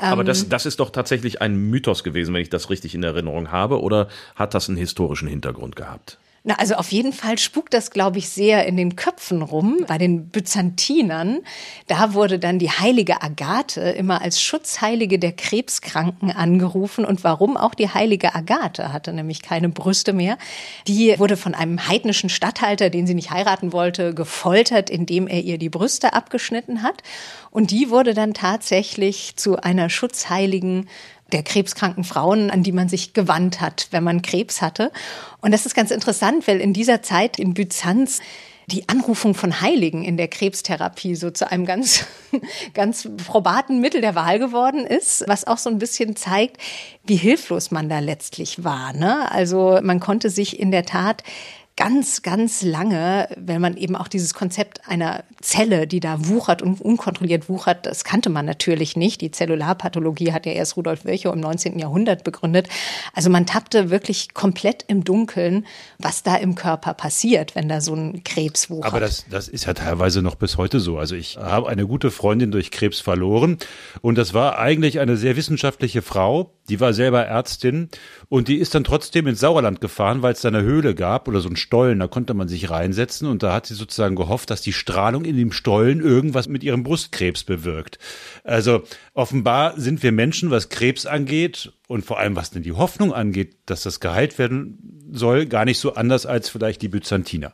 [0.00, 3.02] Aber das, ähm, das ist doch tatsächlich ein Mythos gewesen, wenn ich das richtig in
[3.02, 6.18] Erinnerung habe, oder hat das einen historischen Hintergrund gehabt?
[6.42, 9.84] Na, also auf jeden Fall spukt das, glaube ich, sehr in den Köpfen rum.
[9.86, 11.40] Bei den Byzantinern,
[11.86, 17.04] da wurde dann die heilige Agathe immer als Schutzheilige der Krebskranken angerufen.
[17.04, 20.38] Und warum auch die heilige Agathe hatte nämlich keine Brüste mehr.
[20.88, 25.58] Die wurde von einem heidnischen Statthalter, den sie nicht heiraten wollte, gefoltert, indem er ihr
[25.58, 27.02] die Brüste abgeschnitten hat.
[27.50, 30.88] Und die wurde dann tatsächlich zu einer Schutzheiligen
[31.32, 34.92] der krebskranken Frauen, an die man sich gewandt hat, wenn man Krebs hatte.
[35.40, 38.20] Und das ist ganz interessant, weil in dieser Zeit in Byzanz
[38.70, 42.04] die Anrufung von Heiligen in der Krebstherapie so zu einem ganz,
[42.74, 46.58] ganz probaten Mittel der Wahl geworden ist, was auch so ein bisschen zeigt,
[47.04, 48.92] wie hilflos man da letztlich war.
[48.92, 49.30] Ne?
[49.30, 51.22] Also man konnte sich in der Tat
[51.80, 56.78] ganz, ganz lange, wenn man eben auch dieses Konzept einer Zelle, die da wuchert und
[56.78, 59.22] unkontrolliert wuchert, das kannte man natürlich nicht.
[59.22, 61.78] Die Zellularpathologie hat ja erst Rudolf Virchow im 19.
[61.78, 62.68] Jahrhundert begründet.
[63.14, 65.66] Also man tappte wirklich komplett im Dunkeln,
[65.98, 68.84] was da im Körper passiert, wenn da so ein Krebs wuchert.
[68.84, 70.98] Aber das, das ist ja teilweise noch bis heute so.
[70.98, 73.56] Also ich habe eine gute Freundin durch Krebs verloren
[74.02, 77.88] und das war eigentlich eine sehr wissenschaftliche Frau, die war selber Ärztin
[78.28, 81.40] und die ist dann trotzdem ins Sauerland gefahren, weil es da eine Höhle gab oder
[81.40, 84.60] so ein Stollen, da konnte man sich reinsetzen und da hat sie sozusagen gehofft, dass
[84.60, 88.00] die Strahlung in dem Stollen irgendwas mit ihrem Brustkrebs bewirkt.
[88.42, 88.82] Also
[89.14, 93.54] offenbar sind wir Menschen, was Krebs angeht und vor allem was denn die Hoffnung angeht,
[93.66, 97.52] dass das geheilt werden soll, gar nicht so anders als vielleicht die Byzantiner.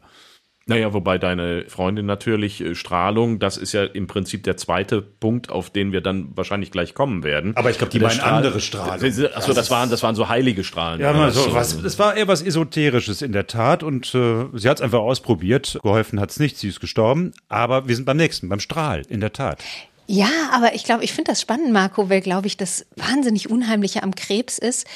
[0.68, 5.48] Naja, wobei deine Freundin natürlich äh, Strahlung, das ist ja im Prinzip der zweite Punkt,
[5.48, 7.56] auf den wir dann wahrscheinlich gleich kommen werden.
[7.56, 9.00] Aber ich glaube, die meinen andere Strahlung.
[9.34, 11.00] Achso, das waren, das waren so heilige Strahlen.
[11.00, 14.68] Ja, mal so, was, das war eher was Esoterisches in der Tat und äh, sie
[14.68, 15.78] hat es einfach ausprobiert.
[15.84, 17.32] Geholfen hat's nicht, sie ist gestorben.
[17.48, 19.62] Aber wir sind beim nächsten, beim Strahl, in der Tat.
[20.08, 24.02] Ja, aber ich glaube, ich finde das spannend, Marco, weil, glaube ich, das wahnsinnig Unheimliche
[24.02, 24.86] am Krebs ist,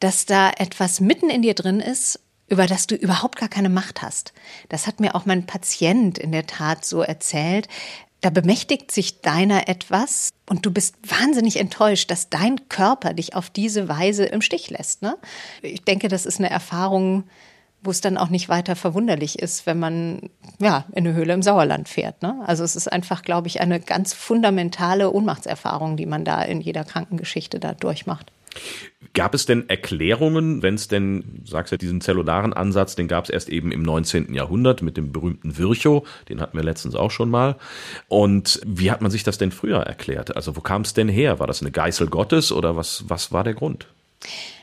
[0.00, 4.02] dass da etwas mitten in dir drin ist, über das du überhaupt gar keine Macht
[4.02, 4.32] hast.
[4.68, 7.68] Das hat mir auch mein Patient in der Tat so erzählt.
[8.20, 13.48] Da bemächtigt sich deiner etwas und du bist wahnsinnig enttäuscht, dass dein Körper dich auf
[13.48, 15.02] diese Weise im Stich lässt.
[15.02, 15.16] Ne?
[15.62, 17.24] Ich denke, das ist eine Erfahrung,
[17.82, 21.42] wo es dann auch nicht weiter verwunderlich ist, wenn man ja in eine Höhle im
[21.42, 22.22] Sauerland fährt.
[22.22, 22.42] Ne?
[22.44, 26.84] Also es ist einfach, glaube ich, eine ganz fundamentale Ohnmachtserfahrung, die man da in jeder
[26.84, 28.32] Krankengeschichte da durchmacht.
[29.14, 33.30] Gab es denn Erklärungen, wenn es denn, sagst du, diesen zellularen Ansatz, den gab es
[33.30, 34.34] erst eben im 19.
[34.34, 37.56] Jahrhundert mit dem berühmten Virchow, den hatten wir letztens auch schon mal.
[38.08, 40.36] Und wie hat man sich das denn früher erklärt?
[40.36, 41.38] Also wo kam es denn her?
[41.40, 43.86] War das eine Geißel Gottes oder was, was war der Grund?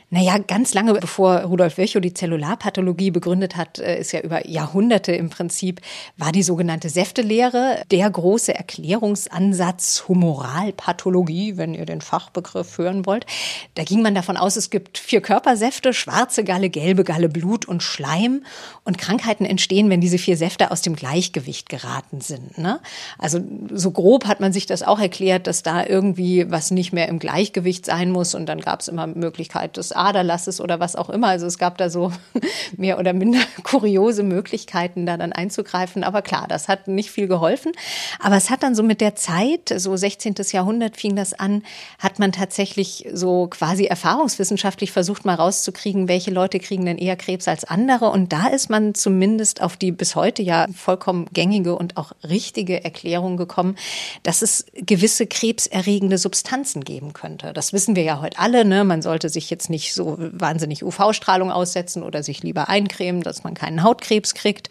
[0.08, 5.10] Naja, ganz lange bevor Rudolf Virchow die Zellularpathologie begründet hat, äh, ist ja über Jahrhunderte
[5.10, 5.80] im Prinzip,
[6.16, 13.26] war die sogenannte Säftelehre der große Erklärungsansatz Humoralpathologie, wenn ihr den Fachbegriff hören wollt.
[13.74, 17.82] Da ging man davon aus, es gibt vier Körpersäfte, schwarze Galle, gelbe Galle, Blut und
[17.82, 18.44] Schleim.
[18.84, 22.58] Und Krankheiten entstehen, wenn diese vier Säfte aus dem Gleichgewicht geraten sind.
[22.58, 22.78] Ne?
[23.18, 23.40] Also
[23.72, 27.18] so grob hat man sich das auch erklärt, dass da irgendwie was nicht mehr im
[27.18, 28.36] Gleichgewicht sein muss.
[28.36, 31.28] Und dann gab es immer Möglichkeit, das Aderlasses oder was auch immer.
[31.28, 32.12] Also es gab da so
[32.76, 36.04] mehr oder minder kuriose Möglichkeiten, da dann einzugreifen.
[36.04, 37.72] Aber klar, das hat nicht viel geholfen.
[38.18, 40.34] Aber es hat dann so mit der Zeit, so 16.
[40.52, 41.62] Jahrhundert fing das an,
[41.98, 47.48] hat man tatsächlich so quasi erfahrungswissenschaftlich versucht mal rauszukriegen, welche Leute kriegen denn eher Krebs
[47.48, 48.10] als andere.
[48.10, 52.84] Und da ist man zumindest auf die bis heute ja vollkommen gängige und auch richtige
[52.84, 53.76] Erklärung gekommen,
[54.22, 57.52] dass es gewisse krebserregende Substanzen geben könnte.
[57.52, 58.64] Das wissen wir ja heute alle.
[58.64, 58.84] Ne?
[58.84, 63.54] Man sollte sich jetzt nicht so wahnsinnig UV-Strahlung aussetzen oder sich lieber eincremen, dass man
[63.54, 64.68] keinen Hautkrebs kriegt.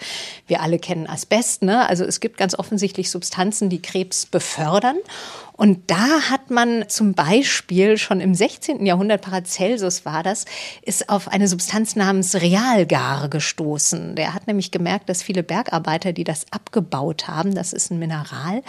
[0.47, 1.61] Wir alle kennen Asbest.
[1.63, 1.87] Ne?
[1.87, 4.97] Also es gibt ganz offensichtlich Substanzen, die Krebs befördern.
[5.57, 8.85] Und da hat man zum Beispiel schon im 16.
[8.85, 10.45] Jahrhundert, Paracelsus war das,
[10.81, 14.15] ist auf eine Substanz namens Realgar gestoßen.
[14.15, 18.63] Der hat nämlich gemerkt, dass viele Bergarbeiter, die das abgebaut haben, das ist ein Mineral,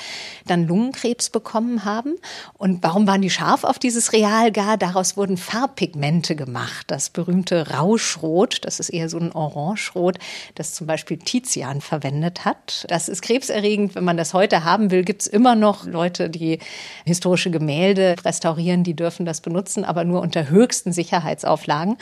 [0.46, 2.14] dann Lungenkrebs bekommen haben.
[2.54, 4.76] Und warum waren die scharf auf dieses Realgar?
[4.76, 6.84] Daraus wurden Farbpigmente gemacht.
[6.86, 10.18] Das berühmte Rauschrot, das ist eher so ein Orangerot,
[10.54, 12.86] das zum Beispiel Tizian verwendet hat.
[12.88, 13.96] Das ist krebserregend.
[13.96, 16.60] Wenn man das heute haben will, gibt es immer noch Leute, die
[17.04, 21.96] historische Gemälde restaurieren, die dürfen das benutzen, aber nur unter höchsten Sicherheitsauflagen.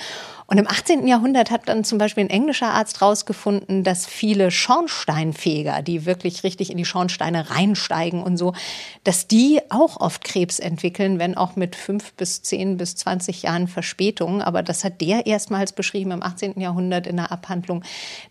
[0.47, 1.07] Und im 18.
[1.07, 6.71] Jahrhundert hat dann zum Beispiel ein englischer Arzt herausgefunden, dass viele Schornsteinfeger, die wirklich richtig
[6.71, 8.53] in die Schornsteine reinsteigen und so,
[9.05, 13.69] dass die auch oft Krebs entwickeln, wenn auch mit fünf bis zehn bis zwanzig Jahren
[13.69, 14.43] Verspätung.
[14.43, 16.61] Aber das hat der erstmals beschrieben im 18.
[16.61, 17.83] Jahrhundert in der Abhandlung,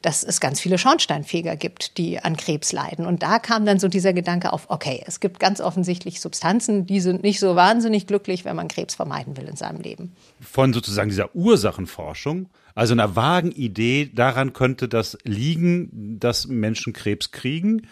[0.03, 3.08] dass es ganz viele Schornsteinfeger gibt, die an Krebs leiden.
[3.08, 6.99] Und da kam dann so dieser Gedanke auf, okay, es gibt ganz offensichtlich Substanzen, die
[6.99, 10.15] sind nicht so wahnsinnig glücklich, wenn man Krebs vermeiden will in seinem Leben.
[10.41, 12.49] Von sozusagen dieser Ursachenforschung Forschung.
[12.75, 17.87] Also einer vagen Idee, daran könnte das liegen, dass Menschen Krebs kriegen.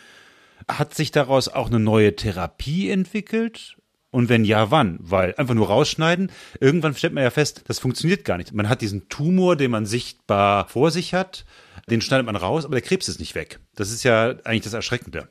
[0.67, 3.77] Hat sich daraus auch eine neue Therapie entwickelt?
[4.09, 4.97] Und wenn ja, wann?
[4.99, 8.53] Weil einfach nur rausschneiden, irgendwann stellt man ja fest, das funktioniert gar nicht.
[8.53, 11.45] Man hat diesen Tumor, den man sichtbar vor sich hat,
[11.89, 13.59] den schneidet man raus, aber der Krebs ist nicht weg.
[13.75, 15.29] Das ist ja eigentlich das Erschreckende.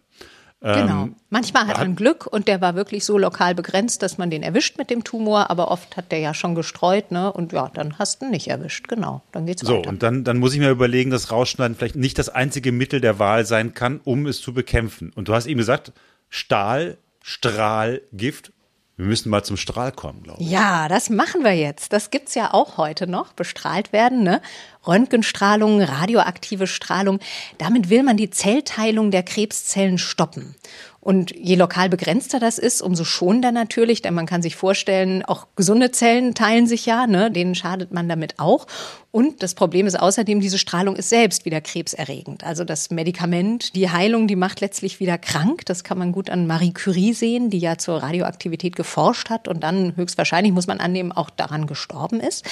[0.63, 1.05] Genau.
[1.05, 4.43] Ähm, Manchmal hat man Glück und der war wirklich so lokal begrenzt, dass man den
[4.43, 7.33] erwischt mit dem Tumor, aber oft hat der ja schon gestreut, ne?
[7.33, 8.87] Und ja, dann hast du ihn nicht erwischt.
[8.89, 9.23] Genau.
[9.33, 9.85] Dann geht's so, weiter.
[9.85, 13.01] So, und dann, dann muss ich mir überlegen, dass Rausschneiden vielleicht nicht das einzige Mittel
[13.01, 15.13] der Wahl sein kann, um es zu bekämpfen.
[15.15, 15.93] Und du hast eben gesagt,
[16.29, 18.53] Stahl, Strahl, Gift
[19.01, 20.51] wir müssen mal zum Strahl kommen, glaube ich.
[20.51, 21.95] Ja, das machen wir jetzt.
[21.95, 24.23] Das gibt's ja auch heute noch, bestrahlt werden.
[24.23, 24.43] Ne?
[24.87, 27.19] Röntgenstrahlung, radioaktive Strahlung.
[27.57, 30.55] Damit will man die Zellteilung der Krebszellen stoppen.
[31.01, 35.47] Und je lokal begrenzter das ist, umso schonender natürlich, denn man kann sich vorstellen, auch
[35.57, 37.31] gesunde Zellen teilen sich ja, ne?
[37.31, 38.67] denen schadet man damit auch.
[39.13, 42.45] Und das Problem ist außerdem, diese Strahlung ist selbst wieder krebserregend.
[42.45, 45.67] Also das Medikament, die Heilung, die macht letztlich wieder krank.
[45.67, 49.65] Das kann man gut an Marie Curie sehen, die ja zur Radioaktivität geforscht hat und
[49.65, 52.45] dann höchstwahrscheinlich, muss man annehmen, auch daran gestorben ist.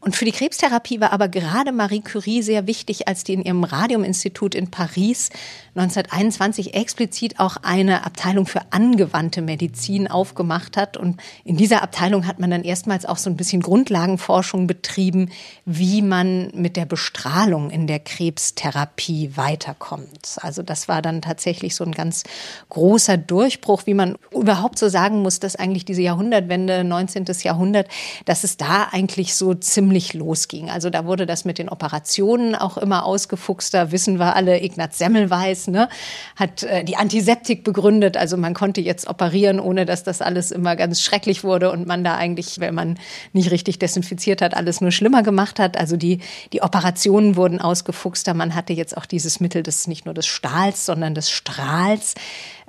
[0.00, 3.62] Und für die Krebstherapie war aber gerade Marie Curie sehr wichtig, als die in ihrem
[3.62, 5.30] Radiuminstitut in Paris
[5.76, 10.96] 1921 explizit auch eine Abteilung für angewandte Medizin aufgemacht hat.
[10.96, 15.30] Und in dieser Abteilung hat man dann erstmals auch so ein bisschen Grundlagenforschung betrieben,
[15.64, 20.38] wie wie man mit der Bestrahlung in der Krebstherapie weiterkommt.
[20.40, 22.24] Also das war dann tatsächlich so ein ganz
[22.70, 27.26] großer Durchbruch, wie man überhaupt so sagen muss, dass eigentlich diese Jahrhundertwende, 19.
[27.42, 27.88] Jahrhundert,
[28.24, 30.70] dass es da eigentlich so ziemlich losging.
[30.70, 33.74] Also da wurde das mit den Operationen auch immer ausgefuchst.
[33.74, 35.90] Da wissen wir alle, Ignaz Semmelweis ne,
[36.34, 38.16] hat äh, die Antiseptik begründet.
[38.16, 42.04] Also man konnte jetzt operieren, ohne dass das alles immer ganz schrecklich wurde und man
[42.04, 42.98] da eigentlich, wenn man
[43.34, 45.76] nicht richtig desinfiziert hat, alles nur schlimmer gemacht hat.
[45.76, 46.20] Also also die,
[46.52, 48.32] die Operationen wurden ausgefuchster.
[48.32, 52.14] Man hatte jetzt auch dieses Mittel des nicht nur des Stahls, sondern des Strahls.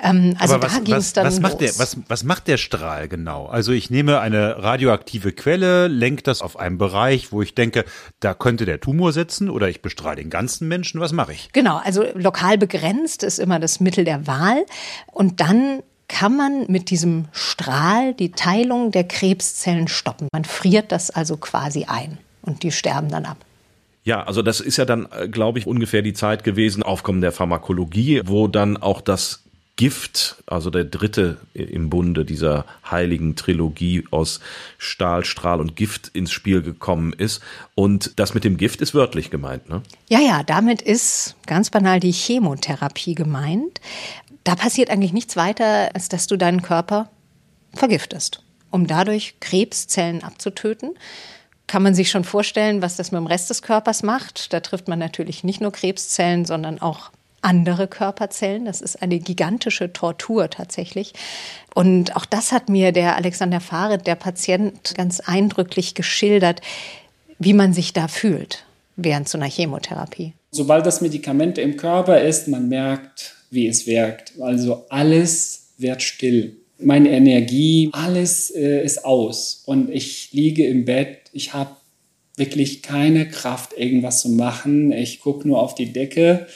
[0.02, 1.78] Ähm, also Aber da ging es dann was macht los.
[1.78, 3.46] Der, was, was macht der Strahl genau?
[3.46, 7.86] Also ich nehme eine radioaktive Quelle, lenke das auf einen Bereich, wo ich denke,
[8.20, 11.00] da könnte der Tumor sitzen oder ich bestrahle den ganzen Menschen.
[11.00, 11.52] Was mache ich?
[11.54, 14.66] Genau, also lokal begrenzt ist immer das Mittel der Wahl.
[15.12, 20.28] Und dann kann man mit diesem Strahl die Teilung der Krebszellen stoppen.
[20.34, 23.38] Man friert das also quasi ein und die sterben dann ab.
[24.04, 27.32] Ja, also das ist ja dann, äh, glaube ich, ungefähr die Zeit gewesen, Aufkommen der
[27.32, 29.43] Pharmakologie, wo dann auch das
[29.75, 34.39] Gift, also der dritte im Bunde dieser heiligen Trilogie aus
[34.77, 37.41] Stahl, Strahl und Gift ins Spiel gekommen ist.
[37.73, 39.82] Und das mit dem Gift ist wörtlich gemeint, ne?
[40.10, 43.82] Ja, ja, damit ist ganz banal die Chemotherapie gemeint.
[44.43, 47.10] Da passiert eigentlich nichts weiter, als dass du deinen Körper
[47.73, 50.91] vergiftest, um dadurch Krebszellen abzutöten
[51.72, 54.52] kann man sich schon vorstellen, was das mit dem Rest des Körpers macht.
[54.52, 58.66] Da trifft man natürlich nicht nur Krebszellen, sondern auch andere Körperzellen.
[58.66, 61.14] Das ist eine gigantische Tortur tatsächlich.
[61.74, 66.60] Und auch das hat mir der Alexander Farid, der Patient, ganz eindrücklich geschildert.
[67.40, 68.66] wie man sich da fühlt
[68.98, 70.34] während so einer Chemotherapie.
[70.52, 74.34] Sobald das Medikament im Körper ist, man merkt, wie es wirkt.
[74.42, 76.61] Also alles wird still.
[76.84, 79.63] Meine Energie, alles äh, ist aus.
[79.65, 81.72] Und ich liege im Bett, ich habe
[82.36, 84.91] wirklich keine Kraft, irgendwas zu machen.
[84.91, 86.48] Ich gucke nur auf die Decke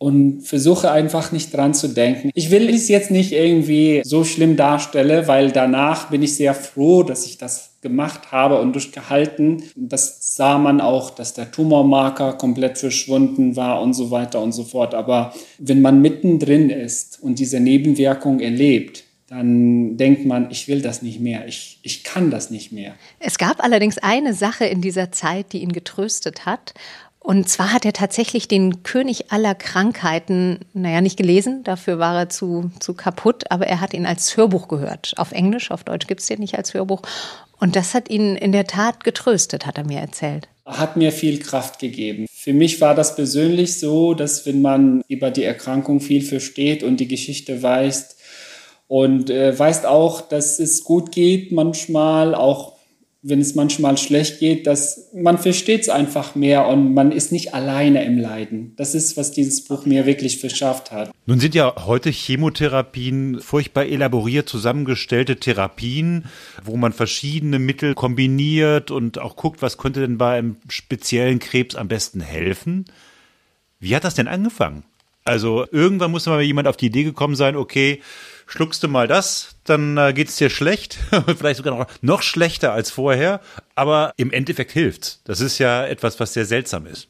[0.00, 2.30] und versuche einfach nicht dran zu denken.
[2.34, 7.02] Ich will es jetzt nicht irgendwie so schlimm darstellen, weil danach bin ich sehr froh,
[7.02, 9.62] dass ich das gemacht habe und durchgehalten.
[9.76, 14.64] Das sah man auch, dass der Tumormarker komplett verschwunden war und so weiter und so
[14.64, 14.94] fort.
[14.94, 21.02] Aber wenn man mittendrin ist und diese Nebenwirkung erlebt, dann denkt man, ich will das
[21.02, 22.94] nicht mehr, ich, ich kann das nicht mehr.
[23.20, 26.74] Es gab allerdings eine Sache in dieser Zeit, die ihn getröstet hat.
[27.20, 32.28] Und zwar hat er tatsächlich den König aller Krankheiten, naja, nicht gelesen, dafür war er
[32.28, 35.12] zu, zu kaputt, aber er hat ihn als Hörbuch gehört.
[35.16, 37.02] Auf Englisch, auf Deutsch gibt es den nicht als Hörbuch.
[37.60, 40.48] Und das hat ihn in der Tat getröstet, hat er mir erzählt.
[40.64, 42.26] Hat mir viel Kraft gegeben.
[42.32, 46.98] Für mich war das persönlich so, dass wenn man über die Erkrankung viel versteht und
[46.98, 48.16] die Geschichte weiß
[48.90, 52.72] und äh, weiß auch, dass es gut geht manchmal, auch
[53.22, 57.54] wenn es manchmal schlecht geht, dass man versteht es einfach mehr und man ist nicht
[57.54, 58.72] alleine im Leiden.
[58.74, 61.12] Das ist, was dieses Buch mir wirklich verschafft hat.
[61.24, 66.24] Nun sind ja heute Chemotherapien furchtbar elaboriert zusammengestellte Therapien,
[66.64, 71.76] wo man verschiedene Mittel kombiniert und auch guckt, was könnte denn bei einem speziellen Krebs
[71.76, 72.86] am besten helfen.
[73.78, 74.82] Wie hat das denn angefangen?
[75.22, 78.00] Also irgendwann muss mal jemand auf die Idee gekommen sein, okay,
[78.50, 80.98] schluckst du mal das, dann äh, geht's dir schlecht,
[81.38, 83.40] vielleicht sogar noch, noch schlechter als vorher,
[83.74, 85.20] aber im Endeffekt hilft's.
[85.24, 87.08] Das ist ja etwas, was sehr seltsam ist.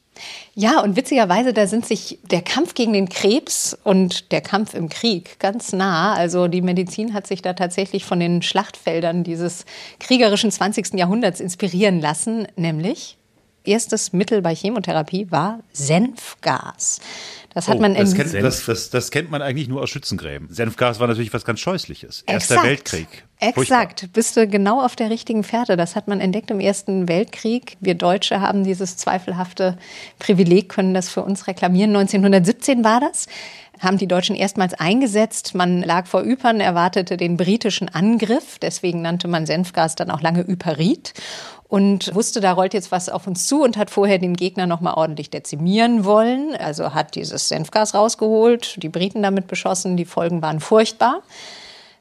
[0.53, 4.89] Ja, und witzigerweise, da sind sich der Kampf gegen den Krebs und der Kampf im
[4.89, 6.13] Krieg ganz nah.
[6.13, 9.65] Also die Medizin hat sich da tatsächlich von den Schlachtfeldern dieses
[9.99, 10.93] kriegerischen 20.
[10.93, 13.17] Jahrhunderts inspirieren lassen, nämlich
[13.63, 16.99] erstes Mittel bei Chemotherapie war Senfgas.
[17.53, 20.47] Das hat oh, man das kennt, das, das, das, kennt man eigentlich nur aus Schützengräben.
[20.49, 22.23] Senfgas war natürlich was ganz Scheußliches.
[22.25, 22.67] Erster Exakt.
[22.67, 23.07] Weltkrieg.
[23.39, 23.55] Exakt.
[24.01, 24.13] Furchtbar.
[24.13, 25.75] Bist du genau auf der richtigen Fährte.
[25.75, 27.75] Das hat man entdeckt im Ersten Weltkrieg.
[27.81, 29.77] Wir Deutsche haben dieses zweifelhafte
[30.19, 31.89] Privileg, können das für uns reklamieren.
[31.95, 33.27] 1917 war das
[33.81, 35.55] haben die Deutschen erstmals eingesetzt.
[35.55, 38.59] Man lag vor Ypern, erwartete den britischen Angriff.
[38.59, 41.13] Deswegen nannte man Senfgas dann auch lange Yperit
[41.71, 44.81] und wusste, da rollt jetzt was auf uns zu und hat vorher den Gegner noch
[44.81, 46.53] mal ordentlich dezimieren wollen.
[46.55, 51.21] Also hat dieses Senfgas rausgeholt, die Briten damit beschossen, die Folgen waren furchtbar.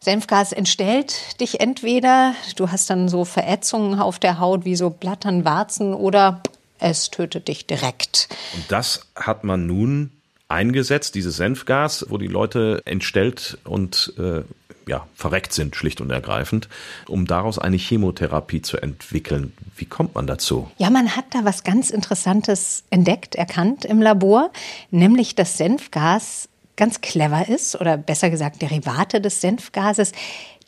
[0.01, 5.45] Senfgas entstellt dich entweder, du hast dann so Verätzungen auf der Haut wie so Blattern,
[5.45, 6.43] Warzen oder
[6.81, 8.29] es tötet dich direkt.
[8.55, 10.11] Und das hat man nun
[10.51, 14.43] eingesetzt, dieses Senfgas, wo die Leute entstellt und äh,
[14.87, 16.69] ja, verreckt sind, schlicht und ergreifend,
[17.07, 19.53] um daraus eine Chemotherapie zu entwickeln.
[19.77, 20.71] Wie kommt man dazu?
[20.79, 24.51] Ja, man hat da was ganz Interessantes entdeckt, erkannt im Labor,
[24.91, 30.13] nämlich dass Senfgas ganz clever ist oder besser gesagt Derivate des Senfgases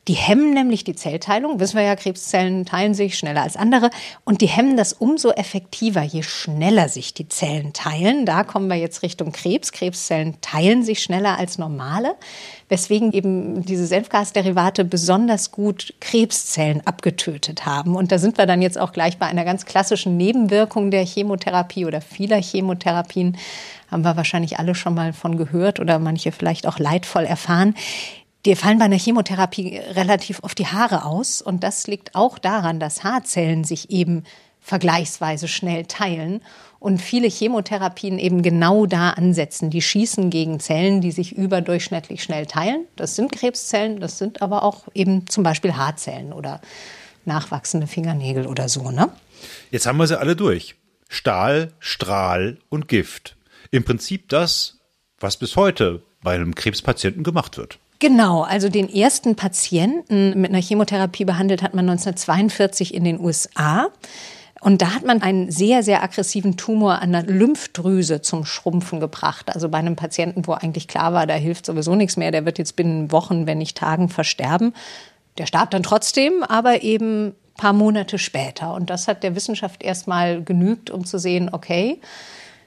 [0.09, 1.61] die hemmen nämlich die Zellteilung.
[1.61, 3.89] Wissen wir ja, Krebszellen teilen sich schneller als andere.
[4.25, 8.27] Und die hemmen das umso effektiver, je schneller sich die Zellen teilen.
[8.27, 9.71] Da kommen wir jetzt Richtung Krebs.
[9.71, 12.17] Krebszellen teilen sich schneller als normale,
[12.69, 17.95] weswegen eben diese Senfgasderivate besonders gut Krebszellen abgetötet haben.
[17.95, 21.87] Und da sind wir dann jetzt auch gleich bei einer ganz klassischen Nebenwirkung der Chemotherapie
[21.87, 23.37] oder vieler Chemotherapien.
[23.89, 27.75] Haben wir wahrscheinlich alle schon mal von gehört oder manche vielleicht auch leidvoll erfahren.
[28.45, 31.43] Dir fallen bei einer Chemotherapie relativ oft die Haare aus.
[31.43, 34.25] Und das liegt auch daran, dass Haarzellen sich eben
[34.61, 36.41] vergleichsweise schnell teilen
[36.79, 39.71] und viele Chemotherapien eben genau da ansetzen.
[39.71, 42.87] Die schießen gegen Zellen, die sich überdurchschnittlich schnell teilen.
[42.97, 46.61] Das sind Krebszellen, das sind aber auch eben zum Beispiel Haarzellen oder
[47.25, 48.91] nachwachsende Fingernägel oder so.
[48.91, 49.11] Ne?
[49.71, 50.77] Jetzt haben wir sie alle durch.
[51.09, 53.37] Stahl, Strahl und Gift.
[53.71, 54.79] Im Prinzip das,
[55.19, 57.79] was bis heute bei einem Krebspatienten gemacht wird.
[58.03, 63.91] Genau, also den ersten Patienten mit einer Chemotherapie behandelt hat man 1942 in den USA.
[64.61, 69.55] Und da hat man einen sehr, sehr aggressiven Tumor an der Lymphdrüse zum Schrumpfen gebracht.
[69.55, 72.59] Also bei einem Patienten, wo eigentlich klar war, da hilft sowieso nichts mehr, der wird
[72.59, 74.75] jetzt binnen Wochen, wenn nicht Tagen versterben.
[75.39, 78.75] Der starb dann trotzdem, aber eben ein paar Monate später.
[78.75, 82.01] Und das hat der Wissenschaft erstmal genügt, um zu sehen, okay,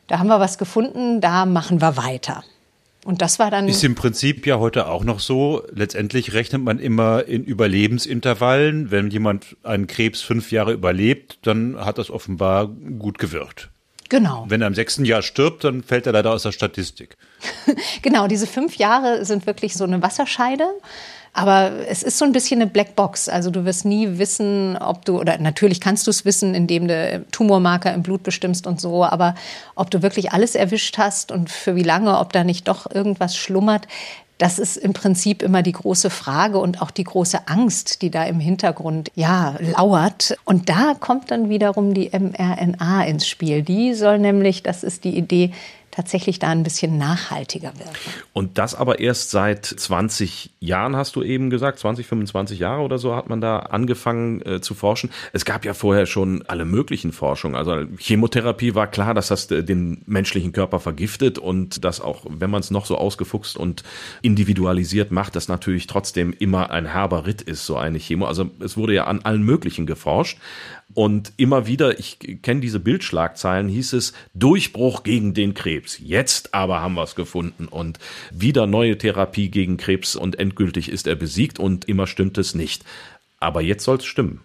[0.07, 2.45] da haben wir was gefunden, da machen wir weiter.
[3.05, 3.67] Und das war dann.
[3.67, 5.63] Ist im Prinzip ja heute auch noch so.
[5.71, 8.89] Letztendlich rechnet man immer in Überlebensintervallen.
[8.89, 13.69] Wenn jemand einen Krebs fünf Jahre überlebt, dann hat das offenbar gut gewirkt.
[14.09, 14.45] Genau.
[14.49, 17.15] Wenn er im sechsten Jahr stirbt, dann fällt er leider aus der Statistik.
[18.01, 20.65] genau, diese fünf Jahre sind wirklich so eine Wasserscheide.
[21.37, 23.27] Aber es ist so ein bisschen eine Blackbox.
[23.27, 27.25] Also du wirst nie wissen, ob du, oder natürlich kannst du es wissen, indem du
[27.29, 29.35] Tumormarker im Blut bestimmst und so, aber
[29.75, 33.35] ob du wirklich alles erwischt hast und für wie lange, ob da nicht doch irgendwas
[33.35, 33.85] schlummert,
[34.37, 38.23] das ist im Prinzip immer die große Frage und auch die große Angst, die da
[38.23, 40.37] im Hintergrund ja lauert.
[40.45, 43.61] Und da kommt dann wiederum die mRNA ins Spiel.
[43.61, 45.51] Die soll nämlich, das ist die Idee,
[45.95, 47.95] tatsächlich da ein bisschen nachhaltiger wirken.
[48.33, 52.97] Und das aber erst seit 20 Jahren, hast du eben gesagt, 20, 25 Jahre oder
[52.97, 55.09] so hat man da angefangen äh, zu forschen.
[55.31, 57.55] Es gab ja vorher schon alle möglichen Forschungen.
[57.55, 62.49] Also Chemotherapie war klar, dass das äh, den menschlichen Körper vergiftet und dass auch, wenn
[62.49, 63.83] man es noch so ausgefuchst und
[64.21, 68.25] individualisiert macht, das natürlich trotzdem immer ein herber Ritt ist, so eine Chemo.
[68.25, 70.37] Also es wurde ja an allen möglichen geforscht.
[70.95, 75.99] Und immer wieder, ich kenne diese Bildschlagzeilen, hieß es Durchbruch gegen den Krebs.
[75.99, 77.99] Jetzt aber haben wir es gefunden und
[78.31, 82.85] wieder neue Therapie gegen Krebs und endgültig ist er besiegt und immer stimmt es nicht.
[83.41, 84.39] Aber jetzt soll es stimmen.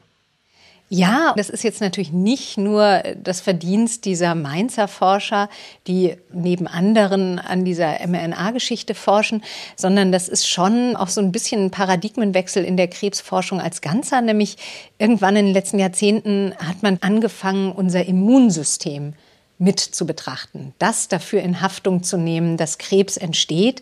[0.92, 5.48] Ja, das ist jetzt natürlich nicht nur das Verdienst dieser Mainzer Forscher,
[5.86, 9.44] die neben anderen an dieser mRNA-Geschichte forschen,
[9.76, 14.20] sondern das ist schon auch so ein bisschen ein Paradigmenwechsel in der Krebsforschung als Ganzer.
[14.20, 14.56] Nämlich
[14.98, 19.14] irgendwann in den letzten Jahrzehnten hat man angefangen, unser Immunsystem
[19.58, 23.80] mit zu betrachten, das dafür in Haftung zu nehmen, dass Krebs entsteht.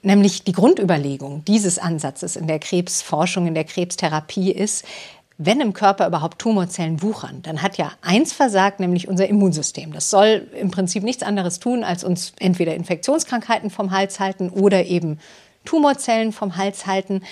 [0.00, 4.84] Nämlich die Grundüberlegung dieses Ansatzes in der Krebsforschung, in der Krebstherapie ist,
[5.38, 9.92] wenn im Körper überhaupt Tumorzellen wuchern, dann hat ja eins versagt, nämlich unser Immunsystem.
[9.92, 14.86] Das soll im Prinzip nichts anderes tun, als uns entweder Infektionskrankheiten vom Hals halten oder
[14.86, 15.20] eben
[15.64, 17.22] Tumorzellen vom Hals halten.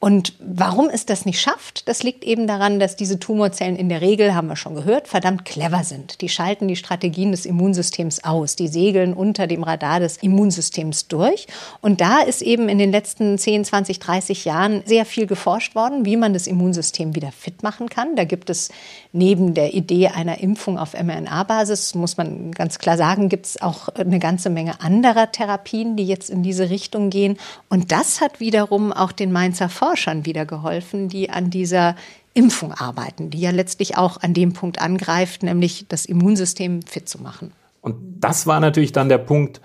[0.00, 4.00] Und warum es das nicht schafft, das liegt eben daran, dass diese Tumorzellen in der
[4.00, 6.22] Regel, haben wir schon gehört, verdammt clever sind.
[6.22, 8.56] Die schalten die Strategien des Immunsystems aus.
[8.56, 11.46] Die segeln unter dem Radar des Immunsystems durch.
[11.82, 16.06] Und da ist eben in den letzten 10, 20, 30 Jahren sehr viel geforscht worden,
[16.06, 18.16] wie man das Immunsystem wieder fit machen kann.
[18.16, 18.70] Da gibt es
[19.12, 23.88] neben der Idee einer Impfung auf mRNA-Basis, muss man ganz klar sagen, gibt es auch
[23.88, 27.36] eine ganze Menge anderer Therapien, die jetzt in diese Richtung gehen.
[27.68, 31.96] Und das hat wiederum auch den Mainzer Forschern wieder geholfen, die an dieser
[32.32, 37.20] Impfung arbeiten, die ja letztlich auch an dem Punkt angreift, nämlich das Immunsystem fit zu
[37.20, 37.50] machen.
[37.80, 39.60] Und das war natürlich dann der Punkt,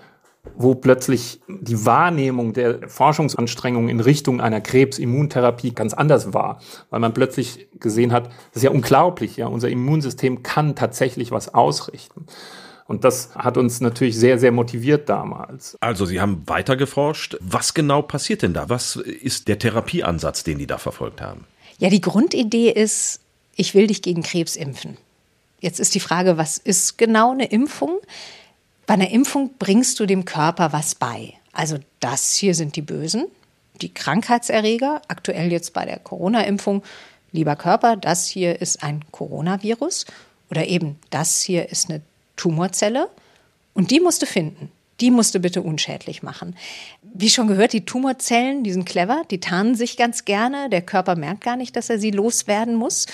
[0.56, 6.60] wo plötzlich die Wahrnehmung der Forschungsanstrengungen in Richtung einer Krebsimmuntherapie ganz anders war,
[6.90, 11.54] weil man plötzlich gesehen hat, das ist ja unglaublich, ja, unser Immunsystem kann tatsächlich was
[11.54, 12.26] ausrichten.
[12.86, 15.76] Und das hat uns natürlich sehr, sehr motiviert damals.
[15.80, 17.36] Also Sie haben weiter geforscht.
[17.40, 18.68] Was genau passiert denn da?
[18.68, 21.44] Was ist der Therapieansatz, den die da verfolgt haben?
[21.78, 23.20] Ja, die Grundidee ist,
[23.56, 24.96] ich will dich gegen Krebs impfen.
[25.60, 27.98] Jetzt ist die Frage, was ist genau eine Impfung?
[28.86, 31.34] Bei einer Impfung bringst du dem Körper was bei.
[31.52, 33.26] Also das hier sind die Bösen,
[33.80, 36.82] die Krankheitserreger, aktuell jetzt bei der Corona-Impfung.
[37.32, 40.06] Lieber Körper, das hier ist ein Coronavirus
[40.50, 42.02] oder eben das hier ist eine
[42.36, 43.08] Tumorzelle
[43.74, 44.70] und die musst du finden
[45.00, 46.56] die musst du bitte unschädlich machen.
[47.02, 50.70] Wie schon gehört, die Tumorzellen, die sind clever, die tarnen sich ganz gerne.
[50.70, 53.06] Der Körper merkt gar nicht, dass er sie loswerden muss.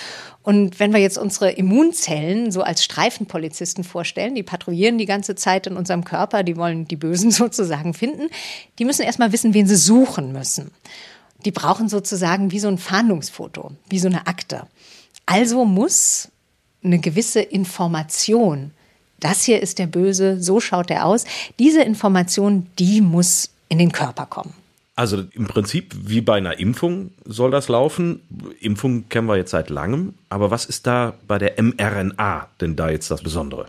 [0.43, 5.67] Und wenn wir jetzt unsere Immunzellen so als Streifenpolizisten vorstellen, die patrouillieren die ganze Zeit
[5.67, 8.29] in unserem Körper, die wollen die Bösen sozusagen finden,
[8.79, 10.71] die müssen erstmal wissen, wen sie suchen müssen.
[11.45, 14.67] Die brauchen sozusagen wie so ein Fahndungsfoto, wie so eine Akte.
[15.25, 16.29] Also muss
[16.83, 18.71] eine gewisse Information
[19.23, 21.25] das hier ist der Böse, so schaut er aus.
[21.59, 24.53] Diese Information, die muss in den Körper kommen.
[24.95, 28.21] Also im Prinzip wie bei einer Impfung soll das laufen.
[28.59, 30.13] Impfung kennen wir jetzt seit langem.
[30.29, 33.65] Aber was ist da bei der mRNA denn da jetzt das Besondere?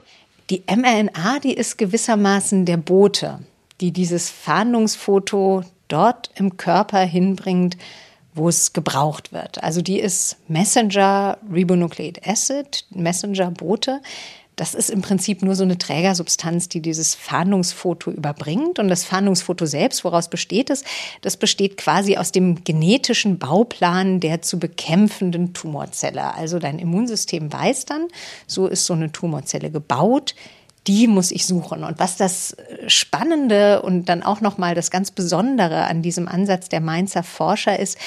[0.50, 3.38] Die mRNA, die ist gewissermaßen der Bote,
[3.80, 7.78] die dieses Fahndungsfoto dort im Körper hinbringt,
[8.34, 9.62] wo es gebraucht wird.
[9.62, 14.02] Also die ist Messenger Ribonucleic Acid, Messenger-Bote.
[14.56, 18.78] Das ist im Prinzip nur so eine Trägersubstanz, die dieses Fahndungsfoto überbringt.
[18.78, 20.84] Und das Fahndungsfoto selbst, woraus besteht es?
[21.22, 26.34] Das besteht quasi aus dem genetischen Bauplan der zu bekämpfenden Tumorzelle.
[26.34, 28.08] Also dein Immunsystem weiß dann,
[28.46, 30.34] so ist so eine Tumorzelle gebaut
[30.86, 31.84] die muss ich suchen.
[31.84, 32.56] Und was das
[32.88, 37.98] Spannende und dann auch nochmal das ganz Besondere an diesem Ansatz der Mainzer Forscher ist,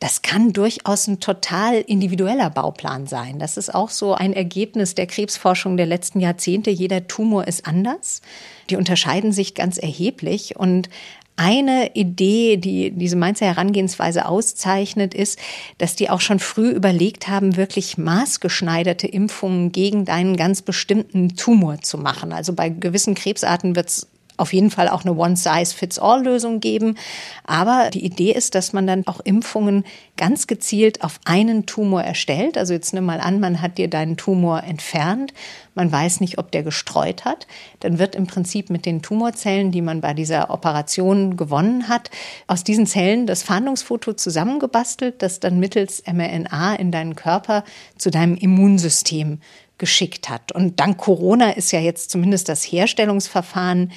[0.00, 3.38] das kann durchaus ein total individueller Bauplan sein.
[3.38, 6.70] Das ist auch so ein Ergebnis der Krebsforschung der letzten Jahrzehnte.
[6.70, 8.22] Jeder Tumor ist anders.
[8.70, 10.56] Die unterscheiden sich ganz erheblich.
[10.56, 10.88] Und
[11.34, 15.38] eine Idee, die diese Mainzer Herangehensweise auszeichnet, ist,
[15.78, 21.80] dass die auch schon früh überlegt haben, wirklich maßgeschneiderte Impfungen gegen deinen ganz bestimmten Tumor
[21.80, 22.32] zu machen.
[22.32, 24.08] Also bei gewissen Krebsarten wird es
[24.38, 26.96] auf jeden Fall auch eine One-Size-Fits-All-Lösung geben.
[27.44, 29.84] Aber die Idee ist, dass man dann auch Impfungen
[30.16, 32.56] ganz gezielt auf einen Tumor erstellt.
[32.56, 35.34] Also jetzt nimm mal an, man hat dir deinen Tumor entfernt.
[35.74, 37.46] Man weiß nicht, ob der gestreut hat.
[37.80, 42.10] Dann wird im Prinzip mit den Tumorzellen, die man bei dieser Operation gewonnen hat,
[42.46, 47.64] aus diesen Zellen das Fahndungsfoto zusammengebastelt, das dann mittels mRNA in deinen Körper
[47.96, 49.40] zu deinem Immunsystem
[49.78, 50.52] geschickt hat.
[50.52, 53.92] Und dank Corona ist ja jetzt zumindest das Herstellungsverfahren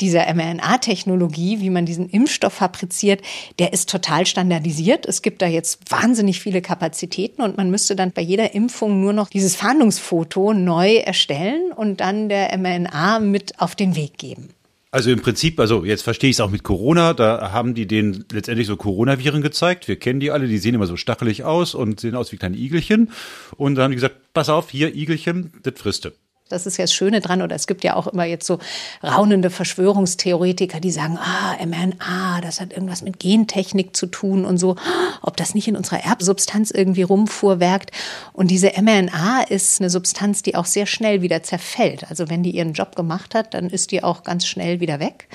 [0.00, 3.22] dieser mRNA-Technologie, wie man diesen Impfstoff fabriziert,
[3.58, 5.06] der ist total standardisiert.
[5.06, 9.12] Es gibt da jetzt wahnsinnig viele Kapazitäten und man müsste dann bei jeder Impfung nur
[9.12, 14.50] noch dieses Fahndungsfoto neu erstellen und dann der mRNA mit auf den Weg geben.
[14.92, 18.24] Also im Prinzip, also jetzt verstehe ich es auch mit Corona, da haben die denen
[18.32, 19.86] letztendlich so Coronaviren gezeigt.
[19.86, 22.56] Wir kennen die alle, die sehen immer so stachelig aus und sehen aus wie kleine
[22.56, 23.10] Igelchen.
[23.56, 26.10] Und dann haben die gesagt, pass auf, hier Igelchen, das frisst du.
[26.50, 27.42] Das ist ja das Schöne dran.
[27.42, 28.58] Oder es gibt ja auch immer jetzt so
[29.02, 34.76] raunende Verschwörungstheoretiker, die sagen, ah, mRNA, das hat irgendwas mit Gentechnik zu tun und so,
[35.22, 37.90] ob das nicht in unserer Erbsubstanz irgendwie rumfuhrwerkt.
[38.32, 42.10] Und diese mRNA ist eine Substanz, die auch sehr schnell wieder zerfällt.
[42.10, 45.28] Also wenn die ihren Job gemacht hat, dann ist die auch ganz schnell wieder weg.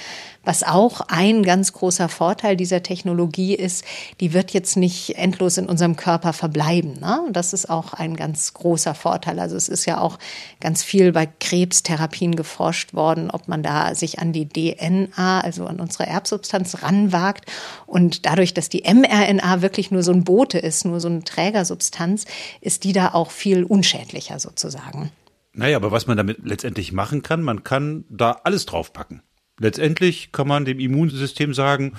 [0.46, 3.84] Was auch ein ganz großer Vorteil dieser Technologie ist,
[4.20, 7.00] die wird jetzt nicht endlos in unserem Körper verbleiben.
[7.00, 7.22] Ne?
[7.32, 9.40] Das ist auch ein ganz großer Vorteil.
[9.40, 10.20] Also es ist ja auch
[10.60, 15.80] ganz viel bei Krebstherapien geforscht worden, ob man da sich an die DNA, also an
[15.80, 17.52] unsere Erbsubstanz ranwagt.
[17.86, 22.26] Und dadurch, dass die mRNA wirklich nur so ein Bote ist, nur so eine Trägersubstanz,
[22.62, 25.12] ist die da auch viel unschädlicher sozusagen.
[25.54, 29.22] Naja, aber was man damit letztendlich machen kann, man kann da alles draufpacken.
[29.60, 31.94] Letztendlich kann man dem Immunsystem sagen,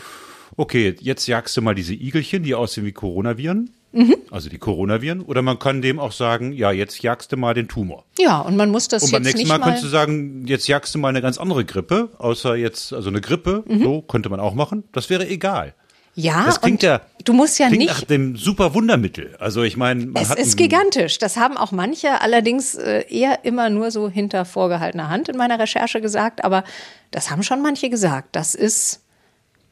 [0.57, 3.71] okay, jetzt jagst du mal diese Igelchen, die aussehen wie Coronaviren.
[3.97, 4.17] Mhm.
[4.31, 5.23] Also die Coronaviren.
[5.23, 8.05] Oder man kann dem auch sagen, ja, jetzt jagst du mal den Tumor.
[8.19, 10.95] Ja, und man muss das Und beim nächsten Mal, mal könntest du sagen, jetzt jagst
[10.95, 13.83] du mal eine ganz andere Grippe, außer jetzt, also eine Grippe, mhm.
[13.83, 14.85] so könnte man auch machen.
[14.93, 15.75] Das wäre egal.
[16.19, 19.37] Ja, das klingt ja, du musst ja klingt nicht nach dem super Wundermittel.
[19.39, 21.19] Also ich meine, es ist gigantisch.
[21.19, 25.59] Das haben auch manche allerdings äh, eher immer nur so hinter vorgehaltener Hand in meiner
[25.59, 26.65] Recherche gesagt, aber
[27.11, 28.35] das haben schon manche gesagt.
[28.35, 29.03] Das ist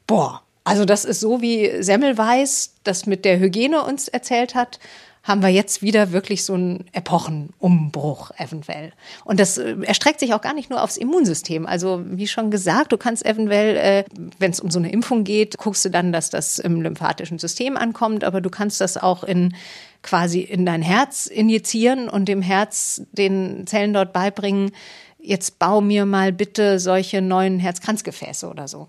[0.05, 4.79] boah, also das ist so wie Semmelweis das mit der Hygiene uns erzählt hat
[5.25, 8.93] haben wir jetzt wieder wirklich so einen Epochenumbruch eventuell.
[9.23, 11.65] Und das äh, erstreckt sich auch gar nicht nur aufs Immunsystem.
[11.65, 14.03] Also wie schon gesagt, du kannst eventuell, äh,
[14.37, 17.75] wenn es um so eine Impfung geht, guckst du dann, dass das im lymphatischen System
[17.75, 19.55] ankommt, aber du kannst das auch in
[20.03, 24.73] quasi in dein Herz injizieren und dem Herz den Zellen dort beibringen,
[25.19, 28.87] jetzt bau mir mal bitte solche neuen Herzkranzgefäße oder so.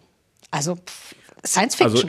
[0.57, 0.79] Also
[1.45, 2.09] Science Fiction.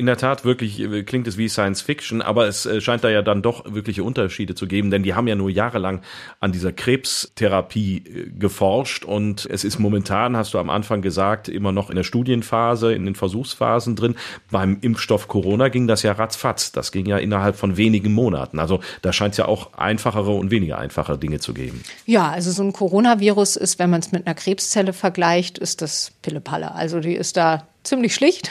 [0.00, 3.10] in der Tat wirklich äh, klingt es wie Science Fiction, aber es äh, scheint da
[3.10, 6.00] ja dann doch wirkliche Unterschiede zu geben, denn die haben ja nur jahrelang
[6.40, 11.72] an dieser Krebstherapie äh, geforscht und es ist momentan, hast du am Anfang gesagt, immer
[11.72, 14.14] noch in der Studienphase, in den Versuchsphasen drin.
[14.50, 16.72] Beim Impfstoff Corona ging das ja ratzfatz.
[16.72, 18.58] Das ging ja innerhalb von wenigen Monaten.
[18.58, 21.82] Also da scheint es ja auch einfachere und weniger einfache Dinge zu geben.
[22.06, 26.12] Ja, also so ein Coronavirus ist, wenn man es mit einer Krebszelle vergleicht, ist das
[26.22, 26.74] Pillepalle.
[26.74, 28.50] Also die ist da ziemlich schlicht.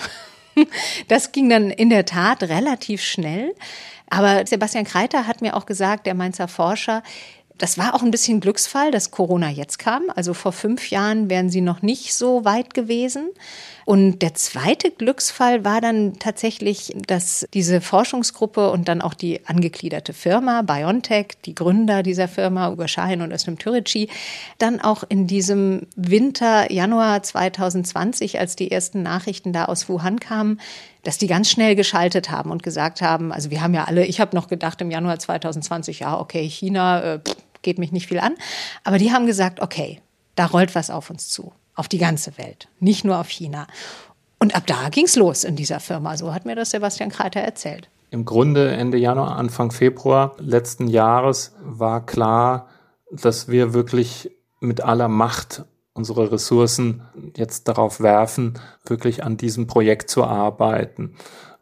[1.07, 3.55] Das ging dann in der Tat relativ schnell.
[4.09, 7.01] Aber Sebastian Kreiter hat mir auch gesagt, der Mainzer Forscher,
[7.57, 10.03] das war auch ein bisschen Glücksfall, dass Corona jetzt kam.
[10.15, 13.30] Also vor fünf Jahren wären sie noch nicht so weit gewesen.
[13.89, 20.13] Und der zweite Glücksfall war dann tatsächlich, dass diese Forschungsgruppe und dann auch die angegliederte
[20.13, 24.07] Firma BioNTech, die Gründer dieser Firma, Ugo Schahin und Özlem Türeci,
[24.59, 30.59] dann auch in diesem Winter, Januar 2020, als die ersten Nachrichten da aus Wuhan kamen,
[31.01, 34.21] dass die ganz schnell geschaltet haben und gesagt haben, also wir haben ja alle, ich
[34.21, 37.19] habe noch gedacht im Januar 2020, ja, okay, China äh,
[37.63, 38.35] geht mich nicht viel an,
[38.83, 39.99] aber die haben gesagt, okay,
[40.35, 43.65] da rollt was auf uns zu auf die ganze Welt, nicht nur auf China.
[44.38, 46.17] Und ab da ging es los in dieser Firma.
[46.17, 47.89] So hat mir das Sebastian Kreiter erzählt.
[48.11, 52.67] Im Grunde Ende Januar, Anfang Februar letzten Jahres war klar,
[53.11, 55.63] dass wir wirklich mit aller Macht
[55.93, 57.01] unsere Ressourcen
[57.36, 61.15] jetzt darauf werfen, wirklich an diesem Projekt zu arbeiten.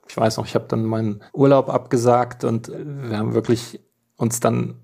[0.10, 3.80] Ich weiß noch, ich habe dann meinen Urlaub abgesagt und wir haben wirklich
[4.16, 4.76] uns dann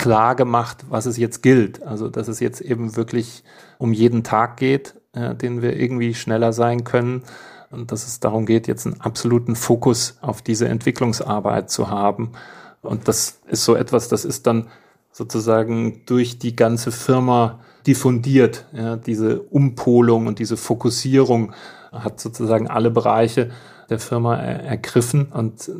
[0.00, 1.82] klar gemacht, was es jetzt gilt.
[1.82, 3.44] Also, dass es jetzt eben wirklich
[3.76, 7.22] um jeden Tag geht, äh, den wir irgendwie schneller sein können.
[7.70, 12.32] Und dass es darum geht, jetzt einen absoluten Fokus auf diese Entwicklungsarbeit zu haben.
[12.80, 14.68] Und das ist so etwas, das ist dann
[15.12, 18.64] sozusagen durch die ganze Firma diffundiert.
[18.72, 21.52] Ja, diese Umpolung und diese Fokussierung
[21.92, 23.50] hat sozusagen alle Bereiche
[23.90, 25.70] der Firma er ergriffen und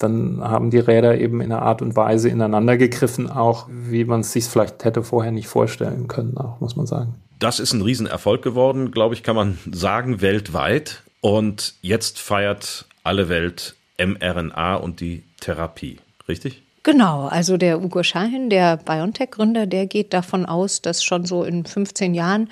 [0.00, 4.20] dann haben die Räder eben in einer Art und Weise ineinander gegriffen, auch wie man
[4.20, 7.14] es sich vielleicht hätte vorher nicht vorstellen können, auch muss man sagen.
[7.38, 11.02] Das ist ein Riesenerfolg geworden, glaube ich, kann man sagen, weltweit.
[11.20, 15.98] Und jetzt feiert alle Welt mRNA und die Therapie,
[16.28, 16.62] richtig?
[16.82, 21.66] Genau, also der Ugo Schahin, der BioNTech-Gründer, der geht davon aus, dass schon so in
[21.66, 22.48] 15 Jahren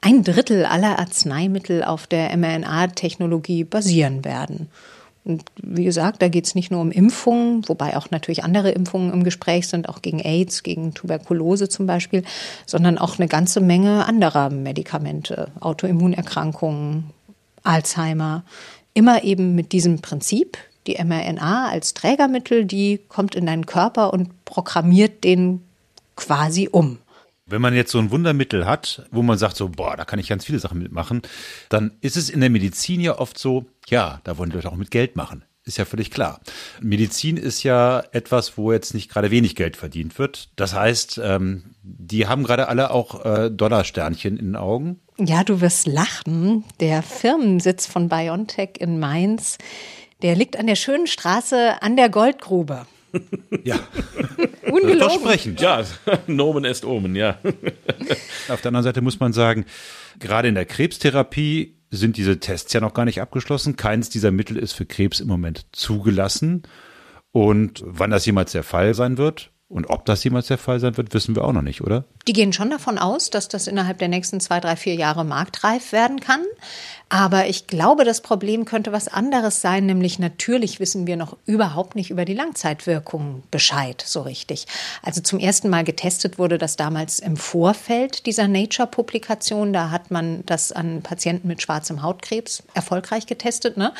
[0.00, 4.68] ein Drittel aller Arzneimittel auf der mRNA-Technologie basieren werden.
[5.28, 9.12] Und wie gesagt, da geht es nicht nur um Impfungen, wobei auch natürlich andere Impfungen
[9.12, 12.24] im Gespräch sind, auch gegen AIDS, gegen Tuberkulose zum Beispiel,
[12.66, 17.10] sondern auch eine ganze Menge anderer Medikamente, Autoimmunerkrankungen,
[17.62, 18.42] Alzheimer.
[18.94, 20.56] Immer eben mit diesem Prinzip,
[20.86, 25.62] die mRNA als Trägermittel, die kommt in deinen Körper und programmiert den
[26.16, 26.98] quasi um.
[27.48, 30.28] Wenn man jetzt so ein Wundermittel hat, wo man sagt so, boah, da kann ich
[30.28, 31.22] ganz viele Sachen mitmachen,
[31.70, 34.90] dann ist es in der Medizin ja oft so, ja, da wollen Leute auch mit
[34.90, 35.44] Geld machen.
[35.64, 36.40] Ist ja völlig klar.
[36.80, 40.48] Medizin ist ja etwas, wo jetzt nicht gerade wenig Geld verdient wird.
[40.56, 45.00] Das heißt, ähm, die haben gerade alle auch äh, Dollarsternchen in den Augen.
[45.18, 46.64] Ja, du wirst lachen.
[46.80, 49.58] Der Firmensitz von BioNTech in Mainz,
[50.22, 52.86] der liegt an der schönen Straße an der Goldgrube.
[53.64, 53.78] Ja.
[54.70, 54.98] Ungelogen.
[54.98, 55.56] Versprechen.
[55.58, 55.84] Ja,
[56.26, 57.38] Nomen est Omen, ja.
[58.48, 59.64] Auf der anderen Seite muss man sagen,
[60.18, 63.76] gerade in der Krebstherapie sind diese Tests ja noch gar nicht abgeschlossen.
[63.76, 66.62] Keins dieser Mittel ist für Krebs im Moment zugelassen.
[67.32, 70.96] Und wann das jemals der Fall sein wird, und ob das jemals der Fall sein
[70.96, 72.04] wird, wissen wir auch noch nicht, oder?
[72.26, 75.92] Die gehen schon davon aus, dass das innerhalb der nächsten zwei, drei, vier Jahre marktreif
[75.92, 76.40] werden kann.
[77.10, 81.96] Aber ich glaube, das Problem könnte was anderes sein, nämlich natürlich wissen wir noch überhaupt
[81.96, 84.66] nicht über die Langzeitwirkungen Bescheid so richtig.
[85.02, 89.74] Also zum ersten Mal getestet wurde das damals im Vorfeld dieser Nature-Publikation.
[89.74, 93.76] Da hat man das an Patienten mit schwarzem Hautkrebs erfolgreich getestet.
[93.76, 93.92] Ne?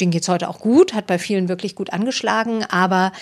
[0.00, 3.12] Den geht es heute auch gut, hat bei vielen wirklich gut angeschlagen, aber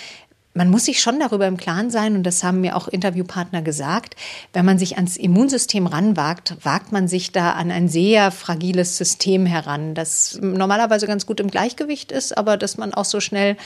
[0.56, 4.16] man muss sich schon darüber im Klaren sein, und das haben mir auch Interviewpartner gesagt,
[4.52, 9.46] wenn man sich ans Immunsystem ranwagt, wagt man sich da an ein sehr fragiles System
[9.46, 13.56] heran, das normalerweise ganz gut im Gleichgewicht ist, aber das man auch so schnell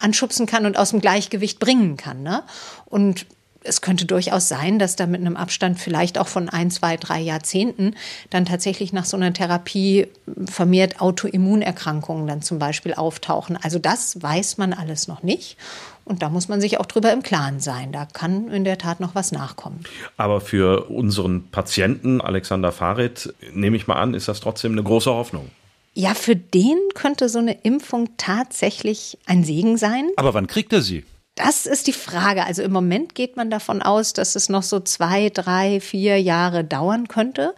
[0.00, 2.22] anschubsen kann und aus dem Gleichgewicht bringen kann.
[2.22, 2.42] Ne?
[2.86, 3.26] Und
[3.62, 7.20] es könnte durchaus sein, dass da mit einem Abstand vielleicht auch von ein, zwei, drei
[7.20, 7.94] Jahrzehnten
[8.30, 10.08] dann tatsächlich nach so einer Therapie
[10.46, 13.58] vermehrt Autoimmunerkrankungen dann zum Beispiel auftauchen.
[13.60, 15.56] Also das weiß man alles noch nicht.
[16.04, 17.92] Und da muss man sich auch drüber im Klaren sein.
[17.92, 19.84] Da kann in der Tat noch was nachkommen.
[20.16, 25.10] Aber für unseren Patienten, Alexander Farid, nehme ich mal an, ist das trotzdem eine große
[25.10, 25.50] Hoffnung.
[25.92, 30.08] Ja, für den könnte so eine Impfung tatsächlich ein Segen sein.
[30.16, 31.04] Aber wann kriegt er sie?
[31.42, 32.44] Das ist die Frage.
[32.44, 36.64] Also im Moment geht man davon aus, dass es noch so zwei, drei, vier Jahre
[36.64, 37.54] dauern könnte,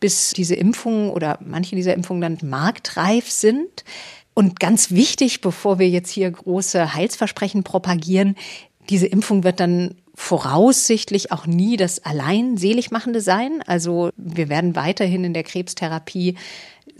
[0.00, 3.84] bis diese Impfungen oder manche dieser Impfungen dann marktreif sind.
[4.34, 8.34] Und ganz wichtig, bevor wir jetzt hier große Heilsversprechen propagieren,
[8.88, 13.62] diese Impfung wird dann voraussichtlich auch nie das allein Seligmachende sein.
[13.66, 16.34] Also wir werden weiterhin in der Krebstherapie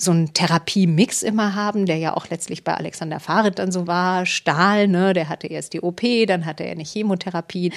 [0.01, 4.24] so einen Therapiemix immer haben, der ja auch letztlich bei Alexander Farid dann so war.
[4.24, 7.72] Stahl, ne, der hatte erst die OP, dann hatte er eine Chemotherapie.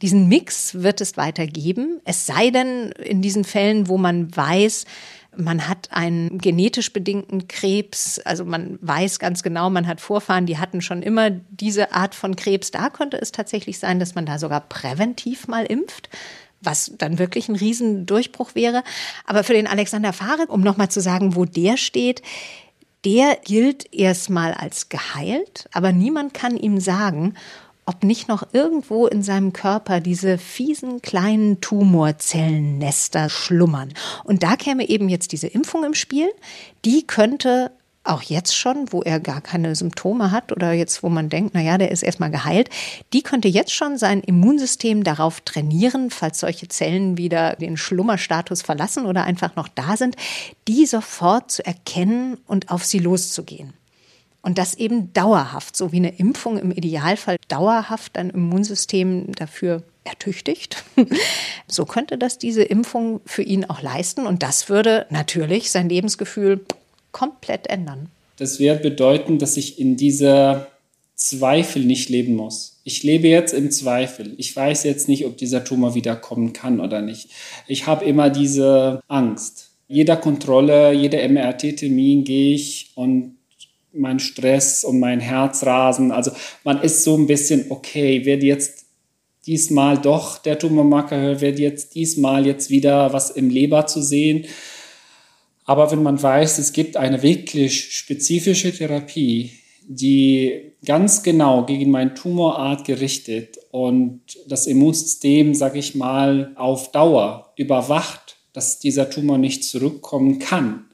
[0.00, 2.00] Diesen Mix wird es weiter geben.
[2.04, 4.84] Es sei denn, in diesen Fällen, wo man weiß,
[5.36, 10.58] man hat einen genetisch bedingten Krebs, also man weiß ganz genau, man hat Vorfahren, die
[10.58, 12.70] hatten schon immer diese Art von Krebs.
[12.70, 16.08] Da könnte es tatsächlich sein, dass man da sogar präventiv mal impft
[16.64, 18.82] was dann wirklich ein Riesendurchbruch wäre.
[19.26, 22.22] Aber für den Alexander Farid, um nochmal zu sagen, wo der steht,
[23.04, 27.34] der gilt erstmal als geheilt, aber niemand kann ihm sagen,
[27.86, 33.92] ob nicht noch irgendwo in seinem Körper diese fiesen kleinen Tumorzellennester schlummern.
[34.24, 36.30] Und da käme eben jetzt diese Impfung im Spiel.
[36.84, 37.72] Die könnte
[38.04, 41.60] auch jetzt schon, wo er gar keine Symptome hat oder jetzt, wo man denkt, na
[41.60, 42.68] ja, der ist erstmal geheilt,
[43.12, 49.06] die könnte jetzt schon sein Immunsystem darauf trainieren, falls solche Zellen wieder den Schlummerstatus verlassen
[49.06, 50.16] oder einfach noch da sind,
[50.68, 53.72] die sofort zu erkennen und auf sie loszugehen.
[54.42, 60.84] Und das eben dauerhaft, so wie eine Impfung im Idealfall dauerhaft ein Immunsystem dafür ertüchtigt.
[61.66, 64.26] So könnte das diese Impfung für ihn auch leisten.
[64.26, 66.60] Und das würde natürlich sein Lebensgefühl
[67.14, 68.10] komplett ändern.
[68.36, 70.66] Das wird bedeuten, dass ich in dieser
[71.14, 72.80] Zweifel nicht leben muss.
[72.84, 74.34] Ich lebe jetzt im Zweifel.
[74.36, 77.30] Ich weiß jetzt nicht, ob dieser Tumor wiederkommen kann oder nicht.
[77.68, 79.70] Ich habe immer diese Angst.
[79.86, 83.36] Jeder Kontrolle, jeder MRT-Termin gehe ich und
[83.92, 86.10] mein Stress und mein Herzrasen.
[86.10, 86.32] Also
[86.64, 88.86] man ist so ein bisschen, okay, wird jetzt
[89.46, 94.46] diesmal doch der Tumormarker, wird jetzt diesmal jetzt wieder was im Leber zu sehen.
[95.64, 99.52] Aber wenn man weiß, es gibt eine wirklich spezifische Therapie,
[99.86, 107.52] die ganz genau gegen meine Tumorart gerichtet und das Immunsystem, sage ich mal, auf Dauer
[107.56, 110.84] überwacht, dass dieser Tumor nicht zurückkommen kann.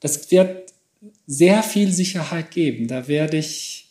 [0.00, 0.72] Das wird
[1.26, 2.88] sehr viel Sicherheit geben.
[2.88, 3.88] Da werde ich,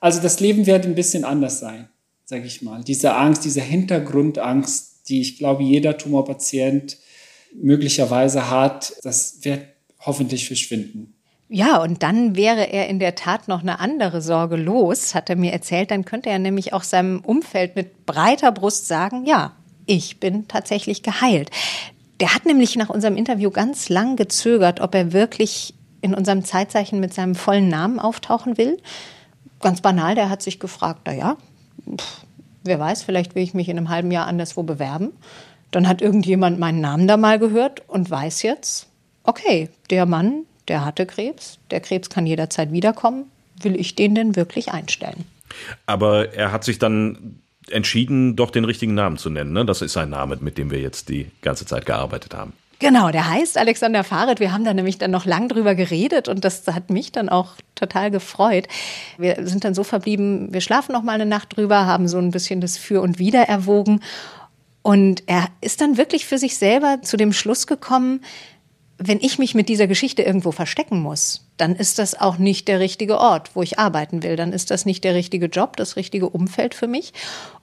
[0.00, 1.88] also das Leben wird ein bisschen anders sein,
[2.24, 2.82] sage ich mal.
[2.82, 6.98] Diese Angst, diese Hintergrundangst, die ich glaube, jeder Tumorpatient
[7.54, 9.62] möglicherweise hat, das wird
[10.00, 11.14] hoffentlich verschwinden.
[11.52, 15.36] Ja, und dann wäre er in der Tat noch eine andere Sorge los, hat er
[15.36, 15.90] mir erzählt.
[15.90, 19.52] Dann könnte er nämlich auch seinem Umfeld mit breiter Brust sagen, ja,
[19.84, 21.50] ich bin tatsächlich geheilt.
[22.20, 27.00] Der hat nämlich nach unserem Interview ganz lang gezögert, ob er wirklich in unserem Zeitzeichen
[27.00, 28.78] mit seinem vollen Namen auftauchen will.
[29.60, 31.36] Ganz banal, der hat sich gefragt, na ja,
[32.62, 35.12] wer weiß, vielleicht will ich mich in einem halben Jahr anderswo bewerben.
[35.70, 38.88] Dann hat irgendjemand meinen Namen da mal gehört und weiß jetzt,
[39.24, 43.30] okay, der Mann, der hatte Krebs, der Krebs kann jederzeit wiederkommen.
[43.62, 45.24] Will ich den denn wirklich einstellen?
[45.86, 47.40] Aber er hat sich dann
[47.70, 49.52] entschieden, doch den richtigen Namen zu nennen.
[49.52, 49.64] Ne?
[49.64, 52.52] Das ist sein Name, mit dem wir jetzt die ganze Zeit gearbeitet haben.
[52.80, 54.40] Genau, der heißt Alexander Fahrrad.
[54.40, 57.56] Wir haben da nämlich dann noch lang drüber geredet und das hat mich dann auch
[57.74, 58.68] total gefreut.
[59.18, 62.30] Wir sind dann so verblieben, wir schlafen noch mal eine Nacht drüber, haben so ein
[62.30, 64.00] bisschen das Für und Wider erwogen
[64.82, 68.20] und er ist dann wirklich für sich selber zu dem Schluss gekommen,
[69.02, 72.80] wenn ich mich mit dieser Geschichte irgendwo verstecken muss, dann ist das auch nicht der
[72.80, 74.36] richtige Ort, wo ich arbeiten will.
[74.36, 77.14] Dann ist das nicht der richtige Job, das richtige Umfeld für mich.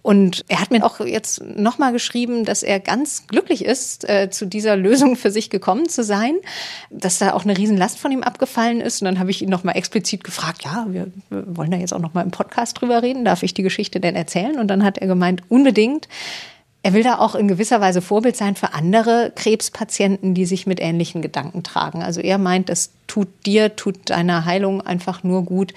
[0.02, 4.48] Und er hat mir auch jetzt nochmal geschrieben, dass er ganz glücklich ist, äh, zu
[4.48, 6.38] dieser Lösung für sich gekommen zu sein,
[6.90, 9.04] dass da auch eine Riesenlast von ihm abgefallen ist.
[9.04, 12.26] Und dann habe ich ihn nochmal explizit gefragt, ja, wir, wollen da jetzt auch nochmal
[12.26, 13.26] im Podcast drüber reden.
[13.26, 14.58] Darf ich die Geschichte denn erzählen?
[14.58, 16.08] Und dann hat er gemeint, unbedingt.
[16.88, 20.80] Er will da auch in gewisser Weise Vorbild sein für andere Krebspatienten, die sich mit
[20.80, 22.02] ähnlichen Gedanken tragen.
[22.02, 25.74] Also er meint, es tut dir, tut deiner Heilung einfach nur gut,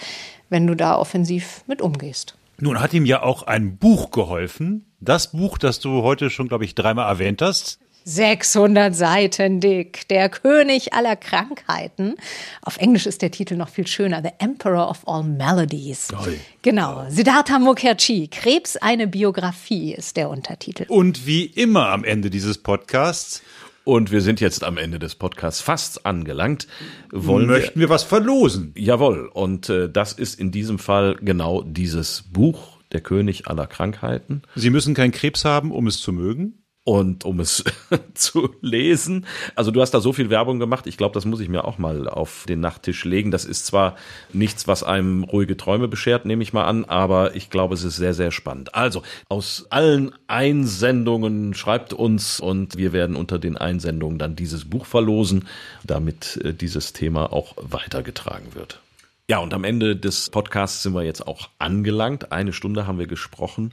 [0.50, 2.36] wenn du da offensiv mit umgehst.
[2.60, 4.86] Nun hat ihm ja auch ein Buch geholfen.
[5.00, 7.80] Das Buch, das du heute schon, glaube ich, dreimal erwähnt hast.
[8.04, 12.14] 600 Seiten dick, der König aller Krankheiten.
[12.62, 16.08] Auf Englisch ist der Titel noch viel schöner, The Emperor of All Melodies.
[16.08, 16.38] Toll.
[16.62, 20.86] Genau, Siddhartha Mukherjee, Krebs eine Biografie ist der Untertitel.
[20.88, 23.42] Und wie immer am Ende dieses Podcasts
[23.84, 26.68] und wir sind jetzt am Ende des Podcasts fast angelangt.
[27.10, 28.72] Wollen Möchten wir, wir was verlosen?
[28.76, 29.26] Jawohl.
[29.26, 34.42] Und äh, das ist in diesem Fall genau dieses Buch, Der König aller Krankheiten.
[34.56, 37.62] Sie müssen keinen Krebs haben, um es zu mögen und um es
[38.14, 39.26] zu lesen.
[39.54, 40.86] Also du hast da so viel Werbung gemacht.
[40.86, 43.30] Ich glaube, das muss ich mir auch mal auf den Nachttisch legen.
[43.30, 43.96] Das ist zwar
[44.32, 47.96] nichts, was einem ruhige Träume beschert, nehme ich mal an, aber ich glaube, es ist
[47.96, 48.74] sehr, sehr spannend.
[48.74, 54.86] Also aus allen Einsendungen schreibt uns und wir werden unter den Einsendungen dann dieses Buch
[54.86, 55.46] verlosen,
[55.84, 58.80] damit äh, dieses Thema auch weitergetragen wird.
[59.28, 62.32] Ja, und am Ende des Podcasts sind wir jetzt auch angelangt.
[62.32, 63.72] Eine Stunde haben wir gesprochen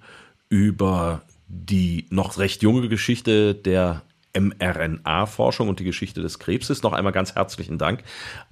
[0.49, 4.03] über die noch recht junge Geschichte der
[4.37, 6.83] mRNA-Forschung und die Geschichte des Krebses.
[6.83, 8.03] Noch einmal ganz herzlichen Dank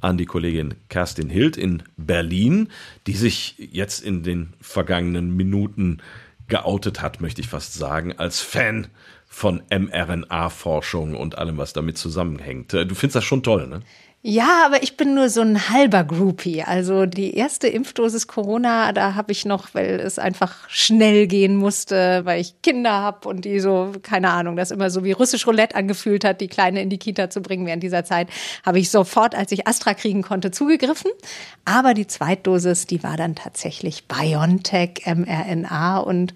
[0.02, 2.70] an die Kollegin Kerstin Hild in Berlin,
[3.08, 6.02] die sich jetzt in den vergangenen Minuten
[6.48, 8.88] geoutet hat, möchte ich fast sagen, als Fan
[9.28, 12.72] von mRNA-Forschung und allem, was damit zusammenhängt.
[12.74, 13.82] Du findest das schon toll, ne?
[14.28, 16.64] Ja, aber ich bin nur so ein halber Groupie.
[16.64, 22.22] Also die erste Impfdosis Corona, da habe ich noch, weil es einfach schnell gehen musste,
[22.26, 25.76] weil ich Kinder habe und die so, keine Ahnung, das immer so wie russisch Roulette
[25.76, 28.30] angefühlt hat, die Kleine in die Kita zu bringen während dieser Zeit,
[28.66, 31.12] habe ich sofort, als ich Astra kriegen konnte, zugegriffen.
[31.64, 36.34] Aber die Zweitdosis, die war dann tatsächlich BioNTech, mRNA und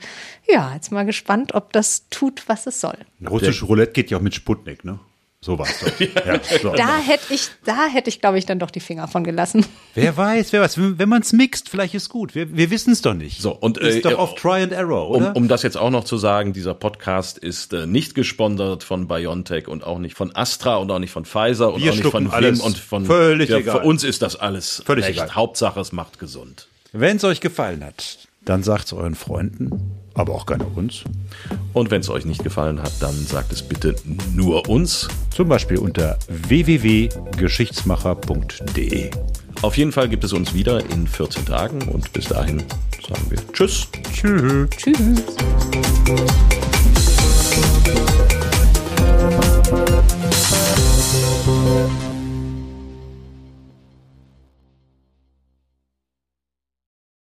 [0.48, 3.00] ja, jetzt mal gespannt, ob das tut, was es soll.
[3.28, 5.00] Russisch Roulette geht ja auch mit Sputnik, ne?
[5.42, 6.00] So war es doch.
[6.26, 6.74] ja, so.
[6.76, 9.66] Da hätte ich, da hätte ich, glaube ich, dann doch die Finger von gelassen.
[9.96, 10.76] Wer weiß, wer weiß.
[10.78, 12.36] Wenn man es mixt, vielleicht ist gut.
[12.36, 13.42] Wir, wir wissen es doch nicht.
[13.42, 15.30] So und ist äh, doch auf Try and Error, oder?
[15.30, 19.08] Um, um das jetzt auch noch zu sagen: Dieser Podcast ist äh, nicht gesponsert von
[19.08, 22.08] BioNTech und auch nicht von Astra und auch nicht von Pfizer und wir auch nicht
[22.08, 23.06] von Wim und von.
[23.06, 23.80] Völlig der, egal.
[23.80, 25.20] Für uns ist das alles völlig recht.
[25.20, 25.36] egal.
[25.36, 26.68] Hauptsache, es macht gesund.
[26.92, 31.03] Wenn es euch gefallen hat, dann sagt es euren Freunden, aber auch gerne uns.
[31.74, 33.95] Und wenn es euch nicht gefallen hat, dann sagt es bitte
[34.36, 35.07] nur uns.
[35.34, 39.11] Zum Beispiel unter www.geschichtsmacher.de.
[39.61, 42.63] Auf jeden Fall gibt es uns wieder in 14 Tagen und bis dahin
[43.07, 43.88] sagen wir Tschüss.
[44.13, 44.70] Tschüss.
[44.72, 44.97] Tschüss.
[46.05, 46.26] Tschüss.